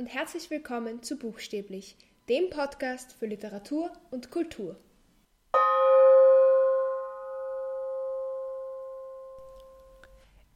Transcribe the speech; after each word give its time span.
und 0.00 0.06
herzlich 0.06 0.48
willkommen 0.48 1.02
zu 1.02 1.18
Buchstäblich, 1.18 1.94
dem 2.30 2.48
Podcast 2.48 3.12
für 3.12 3.26
Literatur 3.26 3.92
und 4.10 4.30
Kultur. 4.30 4.80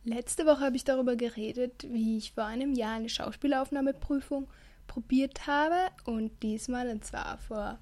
Letzte 0.02 0.46
Woche 0.46 0.60
habe 0.60 0.76
ich 0.76 0.84
darüber 0.84 1.16
geredet, 1.16 1.86
wie 1.90 2.16
ich 2.16 2.32
vor 2.32 2.46
einem 2.46 2.72
Jahr 2.72 2.94
eine 2.94 3.10
Schauspielaufnahmeprüfung 3.10 4.48
probiert 4.86 5.46
habe 5.46 5.90
und 6.06 6.42
diesmal, 6.42 6.88
und 6.88 7.04
zwar 7.04 7.36
vor 7.36 7.78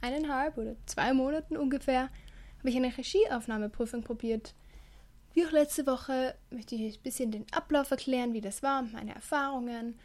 eineinhalb 0.00 0.58
oder 0.58 0.74
zwei 0.86 1.12
Monaten 1.12 1.56
ungefähr, 1.56 2.10
habe 2.58 2.70
ich 2.70 2.76
eine 2.76 2.98
Regieaufnahmeprüfung 2.98 4.02
probiert. 4.02 4.52
Wie 5.32 5.46
auch 5.46 5.52
letzte 5.52 5.86
Woche 5.86 6.34
möchte 6.50 6.74
ich 6.74 6.82
euch 6.82 6.98
ein 6.98 7.02
bisschen 7.04 7.30
den 7.30 7.46
Ablauf 7.52 7.88
erklären, 7.92 8.32
wie 8.32 8.40
das 8.40 8.64
war, 8.64 8.82
meine 8.82 9.14
Erfahrungen. 9.14 9.96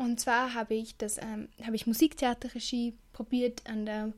Und 0.00 0.18
zwar 0.18 0.54
habe 0.54 0.72
ich 0.72 0.96
das, 0.96 1.18
ähm, 1.18 1.50
habe 1.62 1.76
ich 1.76 1.86
Musiktheaterregie 1.86 2.94
probiert 3.12 3.68
an 3.68 3.84
der, 3.84 4.14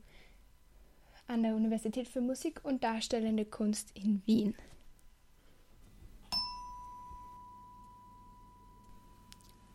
an 1.27 1.43
der 1.43 1.55
Universität 1.55 2.07
für 2.07 2.21
Musik 2.21 2.61
und 2.63 2.85
Darstellende 2.85 3.43
Kunst 3.43 3.91
in 3.93 4.21
Wien. 4.25 4.55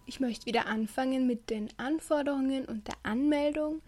Ich 0.07 0.19
möchte 0.19 0.47
wieder 0.47 0.65
anfangen 0.65 1.27
mit 1.27 1.51
den 1.51 1.69
Anforderungen 1.77 2.65
und 2.65 2.89
der 2.89 2.97
Anmeldung. 3.03 3.83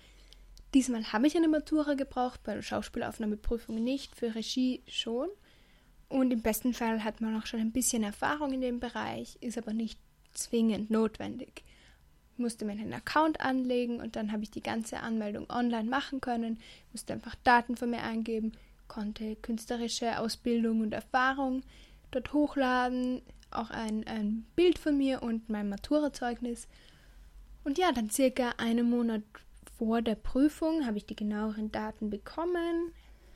Diesmal 0.75 1.11
habe 1.15 1.27
ich 1.27 1.35
eine 1.39 1.49
Matura 1.49 1.95
gebraucht, 1.95 2.43
bei 2.45 2.53
der 2.53 2.61
Schauspielaufnahmeprüfung 2.61 3.83
nicht, 3.83 4.15
für 4.15 4.35
Regie 4.35 4.83
schon. 4.87 5.31
Und 6.11 6.33
im 6.33 6.43
besten 6.43 6.75
Fall 6.75 7.03
hat 7.03 7.23
man 7.23 7.41
auch 7.41 7.47
schon 7.47 7.61
ein 7.61 7.73
bisschen 7.73 8.03
Erfahrung 8.03 8.53
in 8.53 8.61
dem 8.61 8.79
Bereich, 8.79 9.39
ist 9.41 9.57
aber 9.57 9.73
nicht 9.73 9.99
zwingend 10.35 10.91
notwendig. 10.91 11.65
Musste 12.41 12.65
mir 12.65 12.73
einen 12.73 12.93
Account 12.95 13.41
anlegen 13.41 14.01
und 14.01 14.17
dann 14.17 14.33
habe 14.33 14.43
ich 14.43 14.51
die 14.51 14.63
ganze 14.63 15.01
Anmeldung 15.01 15.49
online 15.51 15.89
machen 15.89 16.21
können, 16.21 16.59
musste 16.93 17.13
einfach 17.13 17.35
Daten 17.45 17.77
von 17.77 17.91
mir 17.91 18.03
eingeben, 18.03 18.53
konnte 18.89 19.37
künstlerische 19.37 20.19
Ausbildung 20.19 20.81
und 20.81 20.93
Erfahrung 20.93 21.63
dort 22.11 22.33
hochladen, 22.33 23.23
auch 23.51 23.71
ein, 23.71 24.07
ein 24.07 24.47
Bild 24.57 24.79
von 24.79 24.97
mir 24.97 25.23
und 25.23 25.49
mein 25.49 25.69
Maturazeugnis. 25.69 26.67
Und 27.63 27.79
ja, 27.79 27.93
dann 27.93 28.11
circa 28.11 28.55
einen 28.57 28.89
Monat 28.89 29.23
vor 29.79 30.03
der 30.03 30.15
Prüfung 30.15 30.87
habe 30.87 30.99
ich 30.99 31.07
die 31.07 31.17
genaueren 31.17 31.71
Daten 31.73 32.11
bekommen, 32.11 32.93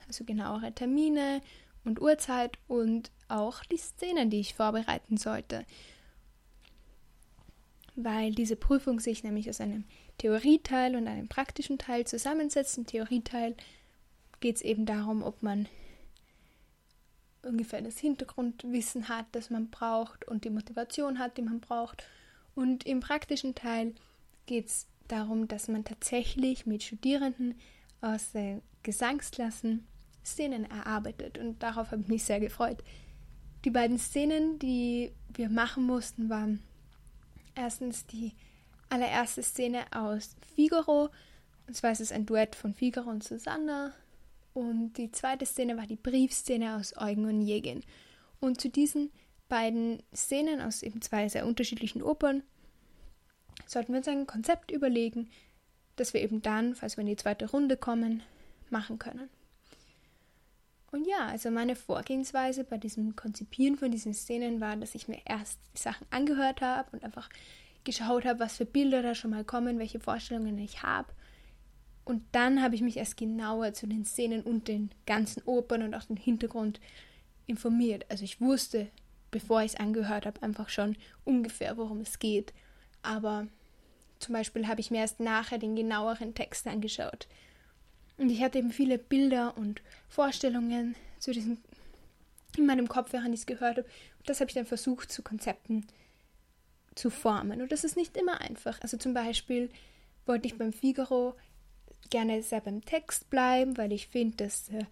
also 0.07 0.25
genauere 0.25 0.73
Termine 0.73 1.41
und 1.85 2.01
Uhrzeit 2.01 2.59
und 2.69 3.11
auch 3.29 3.65
die 3.65 3.77
Szenen, 3.77 4.31
die 4.31 4.41
ich 4.41 4.55
vorbereiten 4.55 5.17
sollte. 5.17 5.65
Weil 7.97 8.33
diese 8.33 8.57
Prüfung 8.57 9.01
sich 9.01 9.23
nämlich 9.23 9.49
aus 9.49 9.61
einem 9.61 9.85
Theorieteil 10.19 10.97
und 10.97 11.07
einem 11.07 11.29
praktischen 11.29 11.79
Teil 11.79 12.07
zusammensetzt. 12.07 12.77
Im 12.79 12.87
Theorieteil 12.87 13.55
geht 14.41 14.57
es 14.57 14.63
eben 14.63 14.87
darum, 14.87 15.23
ob 15.23 15.43
man 15.43 15.69
ungefähr 17.43 17.83
das 17.83 17.99
Hintergrundwissen 17.99 19.09
hat, 19.09 19.27
das 19.33 19.51
man 19.51 19.71
braucht 19.71 20.27
und 20.27 20.45
die 20.45 20.51
Motivation 20.51 21.19
hat, 21.19 21.37
die 21.37 21.43
man 21.43 21.61
braucht. 21.61 22.05
Und 22.55 22.87
im 22.87 23.01
praktischen 23.01 23.55
Teil 23.55 23.95
geht 24.47 24.67
es 24.67 24.87
darum, 25.09 25.49
dass 25.49 25.69
man 25.69 25.85
tatsächlich 25.85 26.67
mit 26.67 26.83
Studierenden 26.83 27.55
aus 28.01 28.33
den 28.33 28.63
Gesangsklassen 28.83 29.87
Szenen 30.25 30.65
erarbeitet. 30.65 31.39
Und 31.39 31.63
darauf 31.63 31.91
habe 31.91 32.03
ich 32.03 32.09
mich 32.09 32.25
sehr 32.25 32.41
gefreut. 32.41 32.83
Die 33.65 33.71
beiden 33.71 33.99
Szenen, 33.99 34.59
die 34.59 35.13
wir 35.33 35.49
machen 35.49 35.85
mussten, 35.85 36.29
waren 36.29 36.63
erstens 37.55 38.07
die 38.07 38.33
allererste 38.89 39.43
Szene 39.43 39.85
aus 39.93 40.37
Figaro. 40.55 41.11
Und 41.67 41.75
zwar 41.75 41.93
ist 41.93 42.01
es 42.01 42.13
ein 42.13 42.27
Duett 42.27 42.55
von 42.55 42.75
Figaro 42.75 43.11
und 43.11 43.25
Susanna. 43.25 43.93
Und 44.53 44.95
die 44.95 45.11
zweite 45.11 45.47
Szene 45.47 45.77
war 45.77 45.87
die 45.87 45.97
Briefszene 45.97 46.77
aus 46.77 46.97
Eugen 46.97 47.25
und 47.27 47.43
Jägin. 47.43 47.83
Und 48.41 48.61
zu 48.61 48.69
diesen 48.69 49.11
beiden 49.49 50.03
Szenen 50.15 50.61
aus 50.61 50.83
eben 50.83 51.03
zwei 51.03 51.29
sehr 51.29 51.47
unterschiedlichen 51.47 52.03
Opern 52.03 52.43
sollten 53.67 53.93
wir 53.93 53.99
uns 53.99 54.09
ein 54.09 54.27
Konzept 54.27 54.71
überlegen, 54.71 55.31
das 55.97 56.13
wir 56.13 56.23
eben 56.23 56.43
dann, 56.43 56.75
falls 56.75 56.97
wir 56.97 57.03
in 57.03 57.09
die 57.09 57.17
zweite 57.17 57.51
Runde 57.51 57.77
kommen, 57.77 58.23
machen 58.71 58.99
können. 58.99 59.29
Und 60.95 61.09
ja, 61.09 61.27
also 61.27 61.51
meine 61.51 61.75
Vorgehensweise 61.75 62.63
bei 62.63 62.79
diesem 62.79 63.17
Konzipieren 63.17 63.77
von 63.77 63.91
diesen 63.91 64.15
Szenen 64.15 64.61
war, 64.61 64.77
dass 64.77 64.95
ich 64.95 65.09
mir 65.09 65.19
erst 65.25 65.59
die 65.75 65.81
Sachen 65.81 66.07
angehört 66.11 66.61
habe 66.61 66.89
und 66.93 67.03
einfach 67.03 67.29
geschaut 67.83 68.25
habe, 68.25 68.39
was 68.39 68.59
für 68.59 68.65
Bilder 68.65 69.03
da 69.03 69.15
schon 69.17 69.33
mal 69.33 69.45
kommen, 69.45 69.81
welche 69.81 69.99
Vorstellungen 69.99 70.57
ich 70.59 70.85
habe 70.85 71.09
und 72.05 72.23
dann 72.33 72.63
habe 72.63 72.75
ich 72.75 72.83
mich 72.83 72.97
erst 72.97 73.17
genauer 73.17 73.73
zu 73.73 73.87
den 73.87 74.05
Szenen 74.05 74.43
und 74.43 74.69
den 74.69 74.91
ganzen 75.07 75.43
Opern 75.45 75.83
und 75.83 75.95
auch 75.95 76.05
den 76.05 76.17
Hintergrund 76.17 76.81
informiert. 77.47 78.05
Also 78.11 78.25
ich 78.25 78.41
wusste, 78.41 78.89
bevor 79.31 79.63
ich 79.63 79.73
es 79.73 79.81
angehört 79.81 80.27
habe, 80.27 80.43
einfach 80.43 80.69
schon 80.69 80.97
ungefähr, 81.25 81.77
worum 81.77 82.01
es 82.01 82.19
geht. 82.19 82.53
Aber 83.03 83.47
zum 84.19 84.35
Beispiel 84.35 84.69
habe 84.69 84.81
ich 84.81 84.91
mir 84.91 84.99
erst 84.99 85.21
nachher 85.21 85.59
den 85.59 85.77
genaueren 85.77 86.35
Text 86.35 86.67
angeschaut. 86.67 87.27
Und 88.17 88.31
ich 88.31 88.43
hatte 88.43 88.59
eben 88.59 88.71
viele 88.71 88.99
Bilder 88.99 89.57
und 89.57 89.83
Vorstellungen 90.09 90.95
zu 91.19 91.33
diesem 91.33 91.59
in 92.57 92.67
meinem 92.67 92.89
Kopf, 92.89 93.13
während 93.13 93.35
ich 93.35 93.41
es 93.41 93.47
gehört 93.47 93.79
habe. 93.79 93.89
Und 94.19 94.29
das 94.29 94.41
habe 94.41 94.49
ich 94.49 94.55
dann 94.55 94.67
versucht, 94.67 95.11
zu 95.11 95.23
Konzepten 95.23 95.87
zu 96.95 97.11
formen. 97.11 97.61
Und 97.61 97.73
das 97.73 97.85
ist 97.85 97.97
nicht 97.97 98.17
immer 98.17 98.41
einfach. 98.41 98.81
Also 98.81 98.97
zum 98.97 99.15
Beispiel 99.15 99.71
wollte 100.27 100.47
ich 100.47 100.57
beim 100.57 100.73
Figaro 100.73 101.35
gerne 102.11 102.43
sehr 102.43 102.61
beim 102.61 102.85
Text 102.85 103.31
bleiben, 103.31 103.77
weil 103.77 103.93
ich 103.93 104.09
finde, 104.09 104.37
dass 104.37 104.69
äh, 104.69 104.85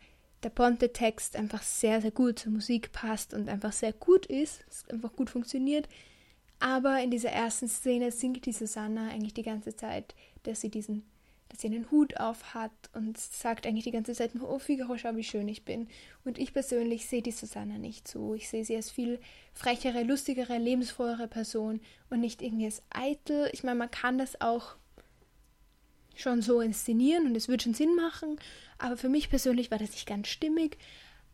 der 0.43 0.50
Ponte-Text 0.50 1.37
einfach 1.37 1.62
sehr, 1.62 2.00
sehr 2.00 2.11
gut 2.11 2.41
zur 2.41 2.53
Musik 2.53 2.93
passt 2.93 3.32
und 3.32 3.49
einfach 3.49 3.72
sehr 3.72 3.93
gut 3.93 4.27
ist, 4.27 4.65
es 4.69 4.88
einfach 4.88 5.12
gut 5.15 5.31
funktioniert. 5.31 5.88
Aber 6.59 7.00
in 7.00 7.11
dieser 7.11 7.31
ersten 7.31 7.69
Szene 7.69 8.11
singt 8.11 8.47
die 8.47 8.53
Susanna 8.53 9.09
eigentlich 9.09 9.34
die 9.34 9.43
ganze 9.43 9.77
Zeit, 9.77 10.15
dass 10.44 10.61
sie 10.61 10.71
diesen, 10.71 11.05
dass 11.52 11.60
sie 11.60 11.66
einen 11.66 11.90
Hut 11.90 12.18
auf 12.18 12.54
hat 12.54 12.72
und 12.94 13.18
sagt 13.18 13.66
eigentlich 13.66 13.84
die 13.84 13.90
ganze 13.90 14.14
Zeit 14.14 14.34
nur, 14.34 14.50
oh 14.50 14.58
Figaro, 14.58 14.96
schau, 14.96 15.14
wie 15.16 15.22
schön 15.22 15.46
ich 15.48 15.66
bin. 15.66 15.86
Und 16.24 16.38
ich 16.38 16.54
persönlich 16.54 17.06
sehe 17.06 17.20
die 17.20 17.30
Susanna 17.30 17.76
nicht 17.76 18.08
so. 18.08 18.34
Ich 18.34 18.48
sehe 18.48 18.64
sie 18.64 18.74
als 18.74 18.90
viel 18.90 19.20
frechere, 19.52 20.02
lustigere, 20.02 20.56
lebensfrohere 20.56 21.28
Person 21.28 21.80
und 22.08 22.20
nicht 22.20 22.40
irgendwie 22.40 22.64
als 22.64 22.82
eitel. 22.88 23.50
Ich 23.52 23.64
meine, 23.64 23.78
man 23.78 23.90
kann 23.90 24.16
das 24.16 24.40
auch 24.40 24.76
schon 26.16 26.40
so 26.40 26.62
inszenieren 26.62 27.26
und 27.26 27.36
es 27.36 27.48
wird 27.48 27.62
schon 27.62 27.74
Sinn 27.74 27.94
machen, 27.96 28.36
aber 28.78 28.96
für 28.96 29.10
mich 29.10 29.28
persönlich 29.28 29.70
war 29.70 29.78
das 29.78 29.92
nicht 29.92 30.06
ganz 30.06 30.28
stimmig. 30.28 30.78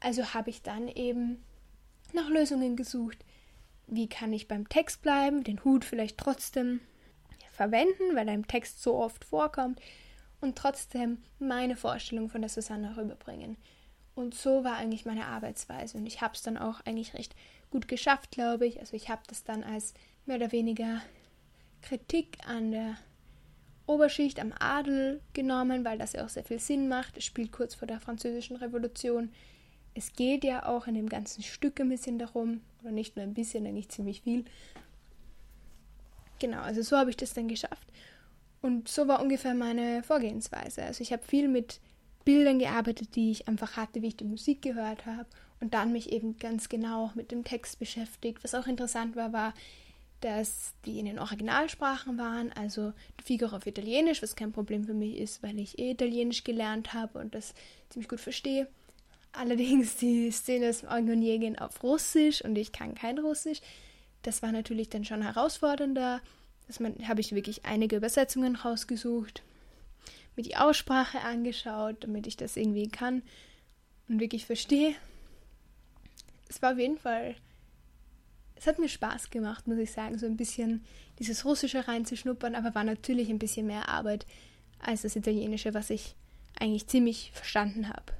Also 0.00 0.34
habe 0.34 0.50
ich 0.50 0.62
dann 0.62 0.88
eben 0.88 1.44
nach 2.12 2.28
Lösungen 2.28 2.74
gesucht. 2.74 3.18
Wie 3.86 4.08
kann 4.08 4.32
ich 4.32 4.48
beim 4.48 4.68
Text 4.68 5.00
bleiben, 5.00 5.44
den 5.44 5.62
Hut 5.62 5.84
vielleicht 5.84 6.18
trotzdem 6.18 6.80
verwenden, 7.52 8.14
weil 8.14 8.26
er 8.26 8.34
im 8.34 8.48
Text 8.48 8.82
so 8.82 8.96
oft 8.96 9.24
vorkommt 9.24 9.80
und 10.41 10.56
trotzdem 10.56 11.19
meine 11.38 11.76
Vorstellung 11.76 12.28
von 12.28 12.41
der 12.41 12.50
Susanne 12.50 12.97
rüberbringen. 12.97 13.56
Und 14.15 14.34
so 14.34 14.65
war 14.65 14.76
eigentlich 14.76 15.04
meine 15.04 15.26
Arbeitsweise 15.26 15.97
und 15.97 16.06
ich 16.06 16.21
habe 16.21 16.34
es 16.34 16.43
dann 16.43 16.56
auch 16.56 16.81
eigentlich 16.81 17.15
recht 17.15 17.37
gut 17.71 17.87
geschafft, 17.87 18.32
glaube 18.32 18.66
ich. 18.66 18.81
Also 18.81 18.97
ich 18.97 19.09
habe 19.09 19.22
das 19.28 19.44
dann 19.44 19.62
als 19.62 19.94
mehr 20.27 20.37
oder 20.37 20.53
weniger 20.53 21.00
Kritik 21.82 22.38
an 22.47 22.72
der 22.72 22.97
Oberschicht 23.87 24.41
am 24.41 24.53
Adel 24.59 25.21
genommen, 25.32 25.84
weil 25.84 25.98
das 25.98 26.12
ja 26.12 26.25
auch 26.25 26.28
sehr 26.28 26.44
viel 26.44 26.59
Sinn 26.59 26.88
macht. 26.88 27.16
Es 27.16 27.25
spielt 27.25 27.53
kurz 27.53 27.75
vor 27.75 27.88
der 27.88 28.00
Französischen 28.00 28.56
Revolution. 28.56 29.31
Es 29.94 30.12
geht 30.12 30.44
ja 30.44 30.66
auch 30.66 30.87
in 30.87 30.94
dem 30.94 31.09
ganzen 31.09 31.43
Stück 31.43 31.81
ein 31.81 31.88
bisschen 31.88 32.18
darum, 32.18 32.60
oder 32.83 32.91
nicht 32.91 33.16
nur 33.16 33.22
ein 33.22 33.34
bisschen, 33.34 33.66
eigentlich 33.66 33.89
ziemlich 33.89 34.22
viel. 34.22 34.45
Genau, 36.39 36.60
also 36.60 36.83
so 36.83 36.97
habe 36.97 37.10
ich 37.10 37.16
das 37.16 37.34
dann 37.34 37.48
geschafft. 37.48 37.89
Und 38.60 38.89
so 38.89 39.07
war 39.09 39.21
ungefähr 39.21 39.55
meine 39.55 40.03
Vorgehensweise. 40.03 40.83
Also 40.83 41.03
ich 41.03 41.13
habe 41.13 41.22
viel 41.22 41.49
mit 41.49 41.81
Bildern 42.25 42.59
gearbeitet, 42.59 43.15
die 43.15 43.31
ich 43.31 43.49
einfach 43.49 43.77
hatte, 43.77 44.03
wie 44.03 44.09
ich 44.09 44.16
die 44.16 44.25
Musik 44.25 44.63
gehört 44.63 45.07
habe. 45.07 45.27
Und 45.60 45.75
dann 45.75 45.93
mich 45.93 46.13
eben 46.13 46.39
ganz 46.39 46.69
genau 46.69 47.10
mit 47.15 47.31
dem 47.31 47.45
Text 47.45 47.78
beschäftigt. 47.78 48.45
Was 48.45 48.55
auch 48.55 48.66
interessant 48.66 49.16
war, 49.16 49.33
war, 49.33 49.55
dass 50.21 50.75
die 50.84 50.99
in 50.99 51.07
den 51.07 51.19
Originalsprachen 51.19 52.19
waren, 52.19 52.53
also 52.53 52.93
Figaro 53.25 53.57
auf 53.57 53.66
Italienisch, 53.66 54.22
was 54.22 54.37
kein 54.37 54.53
Problem 54.53 54.84
für 54.84 54.95
mich 54.95 55.16
ist, 55.16 55.43
weil 55.43 55.59
ich 55.59 55.78
eh 55.78 55.93
Italienisch 55.93 56.45
gelernt 56.45 56.93
habe 56.93 57.19
und 57.19 57.34
das 57.34 57.55
ziemlich 57.89 58.09
gut 58.09 58.21
verstehe. 58.21 58.69
Allerdings 59.33 59.97
die 59.97 60.31
Szene 60.31 60.66
ist 60.66 60.84
Jägen 60.84 61.59
auf 61.59 61.83
Russisch 61.83 62.43
und 62.43 62.57
ich 62.57 62.72
kann 62.72 62.95
kein 62.95 63.19
Russisch. 63.19 63.60
Das 64.22 64.43
war 64.43 64.51
natürlich 64.51 64.89
dann 64.89 65.05
schon 65.05 65.22
herausfordernder. 65.22 66.21
Das 66.68 66.78
habe 66.80 67.20
ich 67.20 67.34
wirklich 67.34 67.65
einige 67.65 67.97
Übersetzungen 67.97 68.54
rausgesucht, 68.54 69.42
mir 70.36 70.42
die 70.42 70.56
Aussprache 70.56 71.20
angeschaut, 71.20 71.97
damit 72.04 72.26
ich 72.26 72.36
das 72.36 72.56
irgendwie 72.56 72.88
kann 72.88 73.22
und 74.09 74.20
wirklich 74.20 74.47
verstehe. 74.47 74.94
Es 76.48 76.62
war 76.62 76.72
auf 76.72 76.78
jeden 76.78 76.98
Fall 76.98 77.34
es 78.59 78.66
hat 78.66 78.78
mir 78.78 78.88
Spaß 78.88 79.30
gemacht, 79.30 79.66
muss 79.66 79.78
ich 79.78 79.92
sagen, 79.92 80.18
so 80.18 80.26
ein 80.26 80.36
bisschen 80.36 80.84
dieses 81.18 81.44
Russische 81.44 81.86
reinzuschnuppern, 81.86 82.54
aber 82.54 82.74
war 82.74 82.84
natürlich 82.84 83.28
ein 83.30 83.38
bisschen 83.38 83.66
mehr 83.66 83.88
Arbeit 83.88 84.26
als 84.80 85.03
das 85.03 85.16
Italienische, 85.16 85.74
was 85.74 85.91
ich 85.91 86.16
eigentlich 86.59 86.88
ziemlich 86.88 87.30
verstanden 87.32 87.88
habe. 87.88 88.12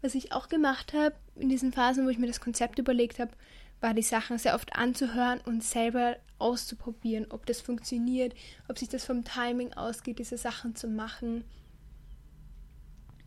Was 0.00 0.14
ich 0.14 0.32
auch 0.32 0.48
gemacht 0.48 0.94
habe 0.94 1.14
in 1.36 1.48
diesen 1.48 1.72
Phasen, 1.72 2.06
wo 2.06 2.10
ich 2.10 2.18
mir 2.18 2.26
das 2.26 2.40
Konzept 2.40 2.78
überlegt 2.78 3.18
habe, 3.18 3.32
war 3.80 3.94
die 3.94 4.02
Sachen 4.02 4.38
sehr 4.38 4.54
oft 4.54 4.74
anzuhören 4.74 5.40
und 5.44 5.62
selber 5.62 6.16
auszuprobieren, 6.38 7.26
ob 7.30 7.46
das 7.46 7.60
funktioniert, 7.60 8.34
ob 8.68 8.78
sich 8.78 8.88
das 8.88 9.04
vom 9.04 9.24
Timing 9.24 9.72
ausgeht, 9.74 10.18
diese 10.18 10.38
Sachen 10.38 10.74
zu 10.74 10.88
machen. 10.88 11.44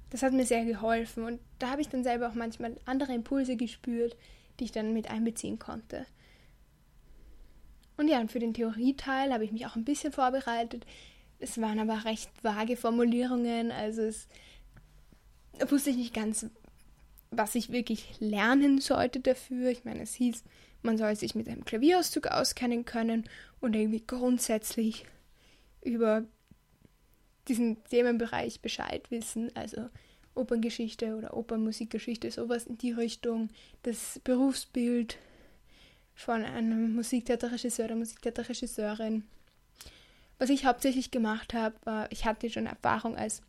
Das 0.09 0.23
hat 0.23 0.33
mir 0.33 0.45
sehr 0.45 0.65
geholfen 0.65 1.23
und 1.23 1.39
da 1.59 1.69
habe 1.69 1.81
ich 1.81 1.87
dann 1.87 2.03
selber 2.03 2.29
auch 2.29 2.33
manchmal 2.33 2.75
andere 2.85 3.13
Impulse 3.13 3.55
gespürt, 3.55 4.17
die 4.59 4.65
ich 4.65 4.71
dann 4.71 4.93
mit 4.93 5.09
einbeziehen 5.09 5.57
konnte. 5.57 6.05
Und 7.95 8.07
ja, 8.07 8.19
und 8.19 8.31
für 8.31 8.39
den 8.39 8.53
Theorieteil 8.53 9.31
habe 9.31 9.45
ich 9.45 9.51
mich 9.51 9.65
auch 9.65 9.75
ein 9.75 9.85
bisschen 9.85 10.11
vorbereitet. 10.11 10.85
Es 11.39 11.61
waren 11.61 11.79
aber 11.79 12.03
recht 12.03 12.29
vage 12.43 12.75
Formulierungen, 12.75 13.71
also 13.71 14.01
es 14.01 14.27
wusste 15.69 15.91
ich 15.91 15.97
nicht 15.97 16.13
ganz, 16.13 16.45
was 17.31 17.55
ich 17.55 17.71
wirklich 17.71 18.19
lernen 18.19 18.79
sollte 18.79 19.21
dafür. 19.21 19.69
Ich 19.69 19.85
meine, 19.85 20.03
es 20.03 20.13
hieß, 20.13 20.43
man 20.83 20.97
soll 20.97 21.15
sich 21.15 21.33
mit 21.33 21.47
einem 21.47 21.65
Klavierauszug 21.65 22.27
auskennen 22.27 22.85
können 22.85 23.27
und 23.61 23.75
irgendwie 23.75 24.03
grundsätzlich 24.05 25.05
über 25.81 26.23
diesen 27.47 27.83
Themenbereich 27.85 28.61
Bescheid 28.61 29.09
wissen, 29.09 29.55
also 29.55 29.89
Operngeschichte 30.35 31.15
oder 31.15 31.35
Opernmusikgeschichte, 31.35 32.29
sowas 32.31 32.65
in 32.65 32.77
die 32.77 32.91
Richtung, 32.91 33.49
das 33.83 34.19
Berufsbild 34.23 35.17
von 36.13 36.43
einem 36.43 36.95
Musiktheaterregisseur 36.95 37.85
oder 37.85 37.95
Musiktheaterregisseurin. 37.95 39.23
Was 40.37 40.49
ich 40.49 40.65
hauptsächlich 40.65 41.11
gemacht 41.11 41.53
habe, 41.53 41.75
war, 41.83 42.11
ich 42.11 42.25
hatte 42.25 42.49
schon 42.49 42.65
Erfahrung 42.65 43.15
als 43.15 43.41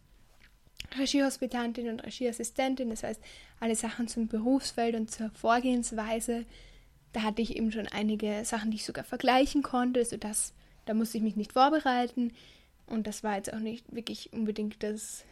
Regiehospitantin 0.98 1.88
und 1.88 2.04
Regieassistentin, 2.04 2.90
das 2.90 3.02
heißt 3.02 3.20
alle 3.60 3.76
Sachen 3.76 4.08
zum 4.08 4.28
Berufsfeld 4.28 4.94
und 4.94 5.10
zur 5.10 5.30
Vorgehensweise. 5.30 6.44
Da 7.12 7.22
hatte 7.22 7.42
ich 7.42 7.56
eben 7.56 7.72
schon 7.72 7.88
einige 7.88 8.44
Sachen, 8.44 8.70
die 8.70 8.76
ich 8.76 8.84
sogar 8.84 9.04
vergleichen 9.04 9.62
konnte, 9.62 10.04
sodass 10.04 10.52
da 10.86 10.94
musste 10.94 11.18
ich 11.18 11.22
mich 11.22 11.36
nicht 11.36 11.52
vorbereiten. 11.52 12.32
Und 12.86 13.06
das 13.06 13.22
war 13.22 13.36
jetzt 13.36 13.52
auch 13.52 13.58
nicht 13.58 13.94
wirklich 13.94 14.32
unbedingt 14.32 14.82
das, 14.82 15.24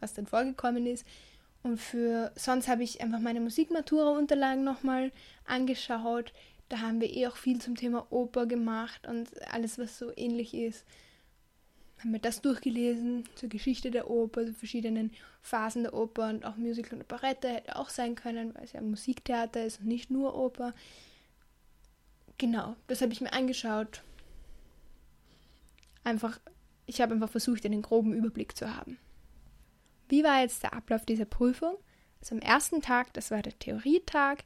was 0.00 0.14
dann 0.14 0.26
vorgekommen 0.26 0.86
ist. 0.86 1.06
Und 1.62 1.78
für 1.78 2.30
sonst 2.36 2.68
habe 2.68 2.82
ich 2.82 3.00
einfach 3.00 3.20
meine 3.20 3.40
Musikmatura-Unterlagen 3.40 4.64
nochmal 4.64 5.12
angeschaut. 5.46 6.32
Da 6.68 6.80
haben 6.80 7.00
wir 7.00 7.14
eh 7.14 7.26
auch 7.26 7.36
viel 7.36 7.60
zum 7.60 7.76
Thema 7.76 8.06
Oper 8.10 8.46
gemacht 8.46 9.06
und 9.06 9.28
alles, 9.50 9.78
was 9.78 9.98
so 9.98 10.12
ähnlich 10.16 10.54
ist 10.54 10.84
haben 12.04 12.12
wir 12.12 12.20
das 12.20 12.42
durchgelesen 12.42 13.24
zur 13.34 13.48
Geschichte 13.48 13.90
der 13.90 14.10
Oper, 14.10 14.44
zu 14.44 14.52
verschiedenen 14.52 15.10
Phasen 15.40 15.84
der 15.84 15.94
Oper 15.94 16.28
und 16.28 16.44
auch 16.44 16.56
Musical 16.56 16.98
und 16.98 17.04
Operette 17.04 17.48
hätte 17.48 17.76
auch 17.76 17.88
sein 17.88 18.14
können, 18.14 18.54
weil 18.54 18.64
es 18.64 18.72
ja 18.72 18.82
Musiktheater 18.82 19.64
ist 19.64 19.80
und 19.80 19.86
nicht 19.86 20.10
nur 20.10 20.34
Oper. 20.36 20.74
Genau, 22.36 22.76
das 22.88 23.00
habe 23.00 23.12
ich 23.12 23.22
mir 23.22 23.32
angeschaut. 23.32 24.02
Einfach, 26.02 26.38
ich 26.84 27.00
habe 27.00 27.14
einfach 27.14 27.30
versucht, 27.30 27.64
einen 27.64 27.80
groben 27.80 28.12
Überblick 28.12 28.54
zu 28.54 28.76
haben. 28.76 28.98
Wie 30.10 30.24
war 30.24 30.42
jetzt 30.42 30.62
der 30.62 30.74
Ablauf 30.74 31.06
dieser 31.06 31.24
Prüfung? 31.24 31.76
Also 32.20 32.34
am 32.34 32.42
ersten 32.42 32.82
Tag, 32.82 33.14
das 33.14 33.30
war 33.30 33.40
der 33.40 33.58
Theorietag, 33.58 34.44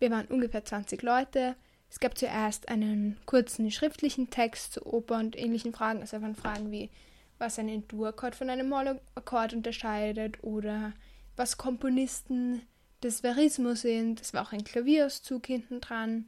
wir 0.00 0.10
waren 0.10 0.26
ungefähr 0.26 0.64
20 0.64 1.02
Leute, 1.02 1.54
es 1.90 2.00
gab 2.00 2.18
zuerst 2.18 2.68
einen 2.68 3.16
kurzen 3.24 3.70
schriftlichen 3.70 4.30
Text 4.30 4.74
zu 4.74 4.86
Oper 4.86 5.18
und 5.18 5.36
ähnlichen 5.36 5.72
Fragen. 5.72 6.00
Also 6.00 6.20
waren 6.20 6.34
Fragen 6.34 6.70
wie, 6.70 6.90
was 7.38 7.58
ein 7.58 7.88
Dur-Akkord 7.88 8.34
von 8.34 8.50
einem 8.50 8.68
Moll-Akkord 8.68 9.54
unterscheidet 9.54 10.42
oder 10.42 10.92
was 11.36 11.56
Komponisten 11.56 12.62
des 13.02 13.20
Verismo 13.20 13.74
sind. 13.74 14.20
Das 14.20 14.34
war 14.34 14.42
auch 14.42 14.52
ein 14.52 14.64
Klavierauszug 14.64 15.46
hinten 15.46 15.80
dran, 15.80 16.26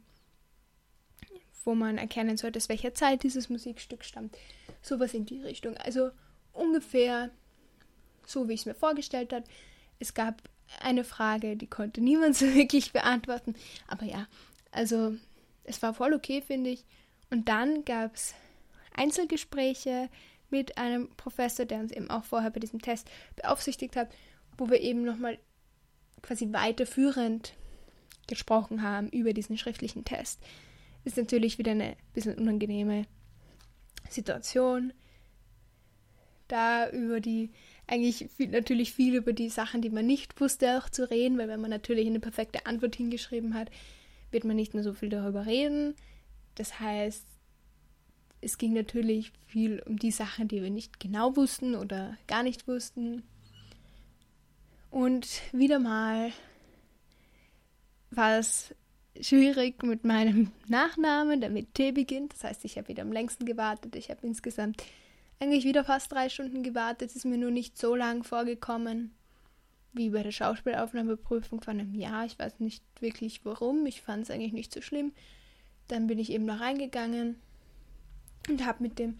wo 1.63 1.75
man 1.75 1.97
erkennen 1.97 2.37
sollte, 2.37 2.57
aus 2.57 2.69
welcher 2.69 2.93
Zeit 2.95 3.23
dieses 3.23 3.49
Musikstück 3.49 4.03
stammt. 4.03 4.35
Sowas 4.81 5.13
in 5.13 5.25
die 5.25 5.41
Richtung. 5.41 5.77
Also 5.77 6.09
ungefähr 6.53 7.29
so, 8.25 8.47
wie 8.47 8.53
ich 8.53 8.61
es 8.61 8.65
mir 8.65 8.73
vorgestellt 8.73 9.31
habe. 9.31 9.45
Es 9.99 10.15
gab 10.15 10.41
eine 10.79 11.03
Frage, 11.03 11.55
die 11.55 11.67
konnte 11.67 12.01
niemand 12.01 12.35
so 12.35 12.45
wirklich 12.55 12.93
beantworten. 12.93 13.53
Aber 13.87 14.05
ja, 14.05 14.27
also 14.71 15.15
es 15.63 15.81
war 15.81 15.93
voll 15.93 16.13
okay, 16.13 16.41
finde 16.41 16.71
ich. 16.71 16.85
Und 17.29 17.49
dann 17.49 17.85
gab 17.85 18.15
es 18.15 18.33
Einzelgespräche 18.93 20.09
mit 20.49 20.77
einem 20.77 21.09
Professor, 21.15 21.65
der 21.65 21.79
uns 21.79 21.91
eben 21.91 22.09
auch 22.09 22.23
vorher 22.23 22.51
bei 22.51 22.59
diesem 22.59 22.81
Test 22.81 23.09
beaufsichtigt 23.35 23.95
hat, 23.95 24.09
wo 24.57 24.69
wir 24.69 24.81
eben 24.81 25.03
nochmal 25.03 25.37
quasi 26.21 26.51
weiterführend 26.51 27.53
gesprochen 28.27 28.83
haben 28.83 29.09
über 29.09 29.33
diesen 29.33 29.57
schriftlichen 29.57 30.05
Test. 30.05 30.41
Ist 31.03 31.17
natürlich 31.17 31.57
wieder 31.57 31.71
eine 31.71 31.95
bisschen 32.13 32.35
unangenehme 32.35 33.05
Situation, 34.09 34.93
da 36.47 36.89
über 36.89 37.19
die, 37.19 37.51
eigentlich 37.87 38.29
viel, 38.35 38.49
natürlich 38.49 38.93
viel 38.93 39.15
über 39.15 39.33
die 39.33 39.49
Sachen, 39.49 39.81
die 39.81 39.89
man 39.89 40.05
nicht 40.05 40.39
wusste, 40.39 40.77
auch 40.77 40.89
zu 40.89 41.09
reden, 41.09 41.37
weil 41.37 41.47
wenn 41.47 41.61
man 41.61 41.71
natürlich 41.71 42.07
eine 42.07 42.19
perfekte 42.19 42.65
Antwort 42.65 42.95
hingeschrieben 42.95 43.53
hat, 43.53 43.71
wird 44.31 44.45
man 44.45 44.55
nicht 44.55 44.73
mehr 44.73 44.83
so 44.83 44.93
viel 44.93 45.09
darüber 45.09 45.45
reden. 45.45 45.95
Das 46.55 46.79
heißt, 46.79 47.25
es 48.41 48.57
ging 48.57 48.73
natürlich 48.73 49.31
viel 49.45 49.81
um 49.85 49.97
die 49.97 50.11
Sachen, 50.11 50.47
die 50.47 50.61
wir 50.61 50.69
nicht 50.69 50.99
genau 50.99 51.35
wussten 51.35 51.75
oder 51.75 52.17
gar 52.27 52.43
nicht 52.43 52.67
wussten. 52.67 53.23
Und 54.89 55.27
wieder 55.53 55.79
mal 55.79 56.31
war 58.09 58.39
es 58.39 58.75
schwierig 59.19 59.83
mit 59.83 60.03
meinem 60.03 60.51
Nachnamen, 60.67 61.39
der 61.39 61.49
mit 61.49 61.73
T 61.75 61.91
beginnt. 61.91 62.33
Das 62.33 62.43
heißt, 62.43 62.65
ich 62.65 62.77
habe 62.77 62.87
wieder 62.87 63.03
am 63.03 63.11
längsten 63.11 63.45
gewartet. 63.45 63.95
Ich 63.95 64.09
habe 64.09 64.25
insgesamt 64.25 64.83
eigentlich 65.39 65.63
wieder 65.63 65.83
fast 65.83 66.11
drei 66.11 66.29
Stunden 66.29 66.63
gewartet. 66.63 67.09
Es 67.09 67.15
ist 67.15 67.25
mir 67.25 67.37
nur 67.37 67.51
nicht 67.51 67.77
so 67.77 67.95
lang 67.95 68.23
vorgekommen 68.23 69.11
wie 69.93 70.09
bei 70.09 70.23
der 70.23 70.31
Schauspielaufnahmeprüfung 70.31 71.61
von 71.61 71.79
einem 71.79 71.93
Jahr. 71.93 72.25
Ich 72.25 72.39
weiß 72.39 72.59
nicht 72.59 72.83
wirklich 72.99 73.43
warum. 73.43 73.85
Ich 73.85 74.01
fand 74.01 74.23
es 74.23 74.31
eigentlich 74.31 74.53
nicht 74.53 74.73
so 74.73 74.81
schlimm. 74.81 75.13
Dann 75.87 76.07
bin 76.07 76.19
ich 76.19 76.31
eben 76.31 76.47
da 76.47 76.55
reingegangen 76.55 77.39
und 78.49 78.65
habe 78.65 78.83
mit 78.83 78.99
dem 78.99 79.17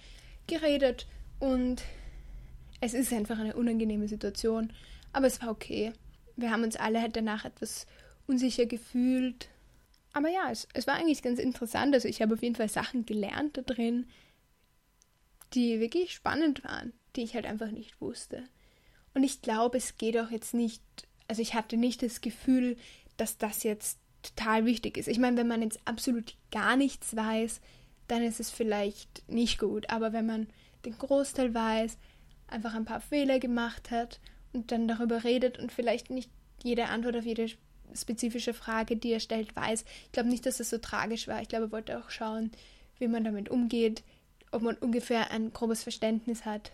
geredet 0.47 1.07
und 1.39 1.83
es 2.79 2.93
ist 2.93 3.13
einfach 3.13 3.37
eine 3.37 3.55
unangenehme 3.55 4.07
Situation, 4.07 4.73
aber 5.13 5.27
es 5.27 5.41
war 5.41 5.49
okay. 5.49 5.93
Wir 6.35 6.51
haben 6.51 6.63
uns 6.63 6.75
alle 6.75 7.01
halt 7.01 7.15
danach 7.15 7.45
etwas 7.45 7.85
unsicher 8.27 8.65
gefühlt. 8.65 9.49
Aber 10.13 10.29
ja, 10.29 10.49
es, 10.51 10.67
es 10.73 10.87
war 10.87 10.95
eigentlich 10.95 11.21
ganz 11.21 11.39
interessant. 11.39 11.93
Also 11.93 12.07
ich 12.07 12.21
habe 12.21 12.33
auf 12.33 12.41
jeden 12.41 12.55
Fall 12.55 12.69
Sachen 12.69 13.05
gelernt 13.05 13.57
da 13.57 13.61
drin, 13.61 14.07
die 15.53 15.79
wirklich 15.79 16.13
spannend 16.13 16.63
waren, 16.63 16.93
die 17.15 17.21
ich 17.21 17.35
halt 17.35 17.45
einfach 17.45 17.71
nicht 17.71 18.01
wusste. 18.01 18.43
Und 19.13 19.23
ich 19.23 19.41
glaube, 19.41 19.77
es 19.77 19.97
geht 19.97 20.17
auch 20.17 20.31
jetzt 20.31 20.53
nicht, 20.53 20.81
also 21.27 21.41
ich 21.41 21.53
hatte 21.53 21.77
nicht 21.77 22.01
das 22.01 22.21
Gefühl, 22.21 22.77
dass 23.17 23.37
das 23.37 23.63
jetzt 23.63 23.99
total 24.23 24.65
wichtig 24.65 24.97
ist. 24.97 25.07
Ich 25.07 25.19
meine, 25.19 25.37
wenn 25.37 25.47
man 25.47 25.61
jetzt 25.61 25.79
absolut 25.85 26.35
gar 26.51 26.75
nichts 26.75 27.15
weiß, 27.15 27.61
dann 28.07 28.23
ist 28.23 28.39
es 28.39 28.49
vielleicht 28.49 29.27
nicht 29.29 29.59
gut. 29.59 29.89
Aber 29.89 30.13
wenn 30.13 30.25
man 30.25 30.47
den 30.85 30.97
Großteil 30.97 31.53
weiß, 31.53 31.97
einfach 32.47 32.73
ein 32.73 32.85
paar 32.85 33.01
Fehler 33.01 33.39
gemacht 33.39 33.91
hat 33.91 34.19
und 34.53 34.71
dann 34.71 34.87
darüber 34.87 35.23
redet 35.23 35.59
und 35.59 35.71
vielleicht 35.71 36.09
nicht 36.09 36.29
jede 36.63 36.87
Antwort 36.87 37.15
auf 37.15 37.25
jede 37.25 37.47
spezifische 37.93 38.53
Frage, 38.53 38.95
die 38.95 39.11
er 39.11 39.19
stellt, 39.19 39.55
weiß. 39.55 39.85
Ich 40.05 40.11
glaube 40.11 40.29
nicht, 40.29 40.45
dass 40.45 40.59
es 40.59 40.69
so 40.69 40.77
tragisch 40.77 41.27
war. 41.27 41.41
Ich 41.41 41.49
glaube, 41.49 41.65
er 41.65 41.71
wollte 41.71 41.99
auch 41.99 42.09
schauen, 42.09 42.51
wie 42.99 43.07
man 43.07 43.23
damit 43.23 43.49
umgeht, 43.49 44.03
ob 44.51 44.61
man 44.61 44.75
ungefähr 44.75 45.31
ein 45.31 45.53
grobes 45.53 45.83
Verständnis 45.83 46.45
hat, 46.45 46.71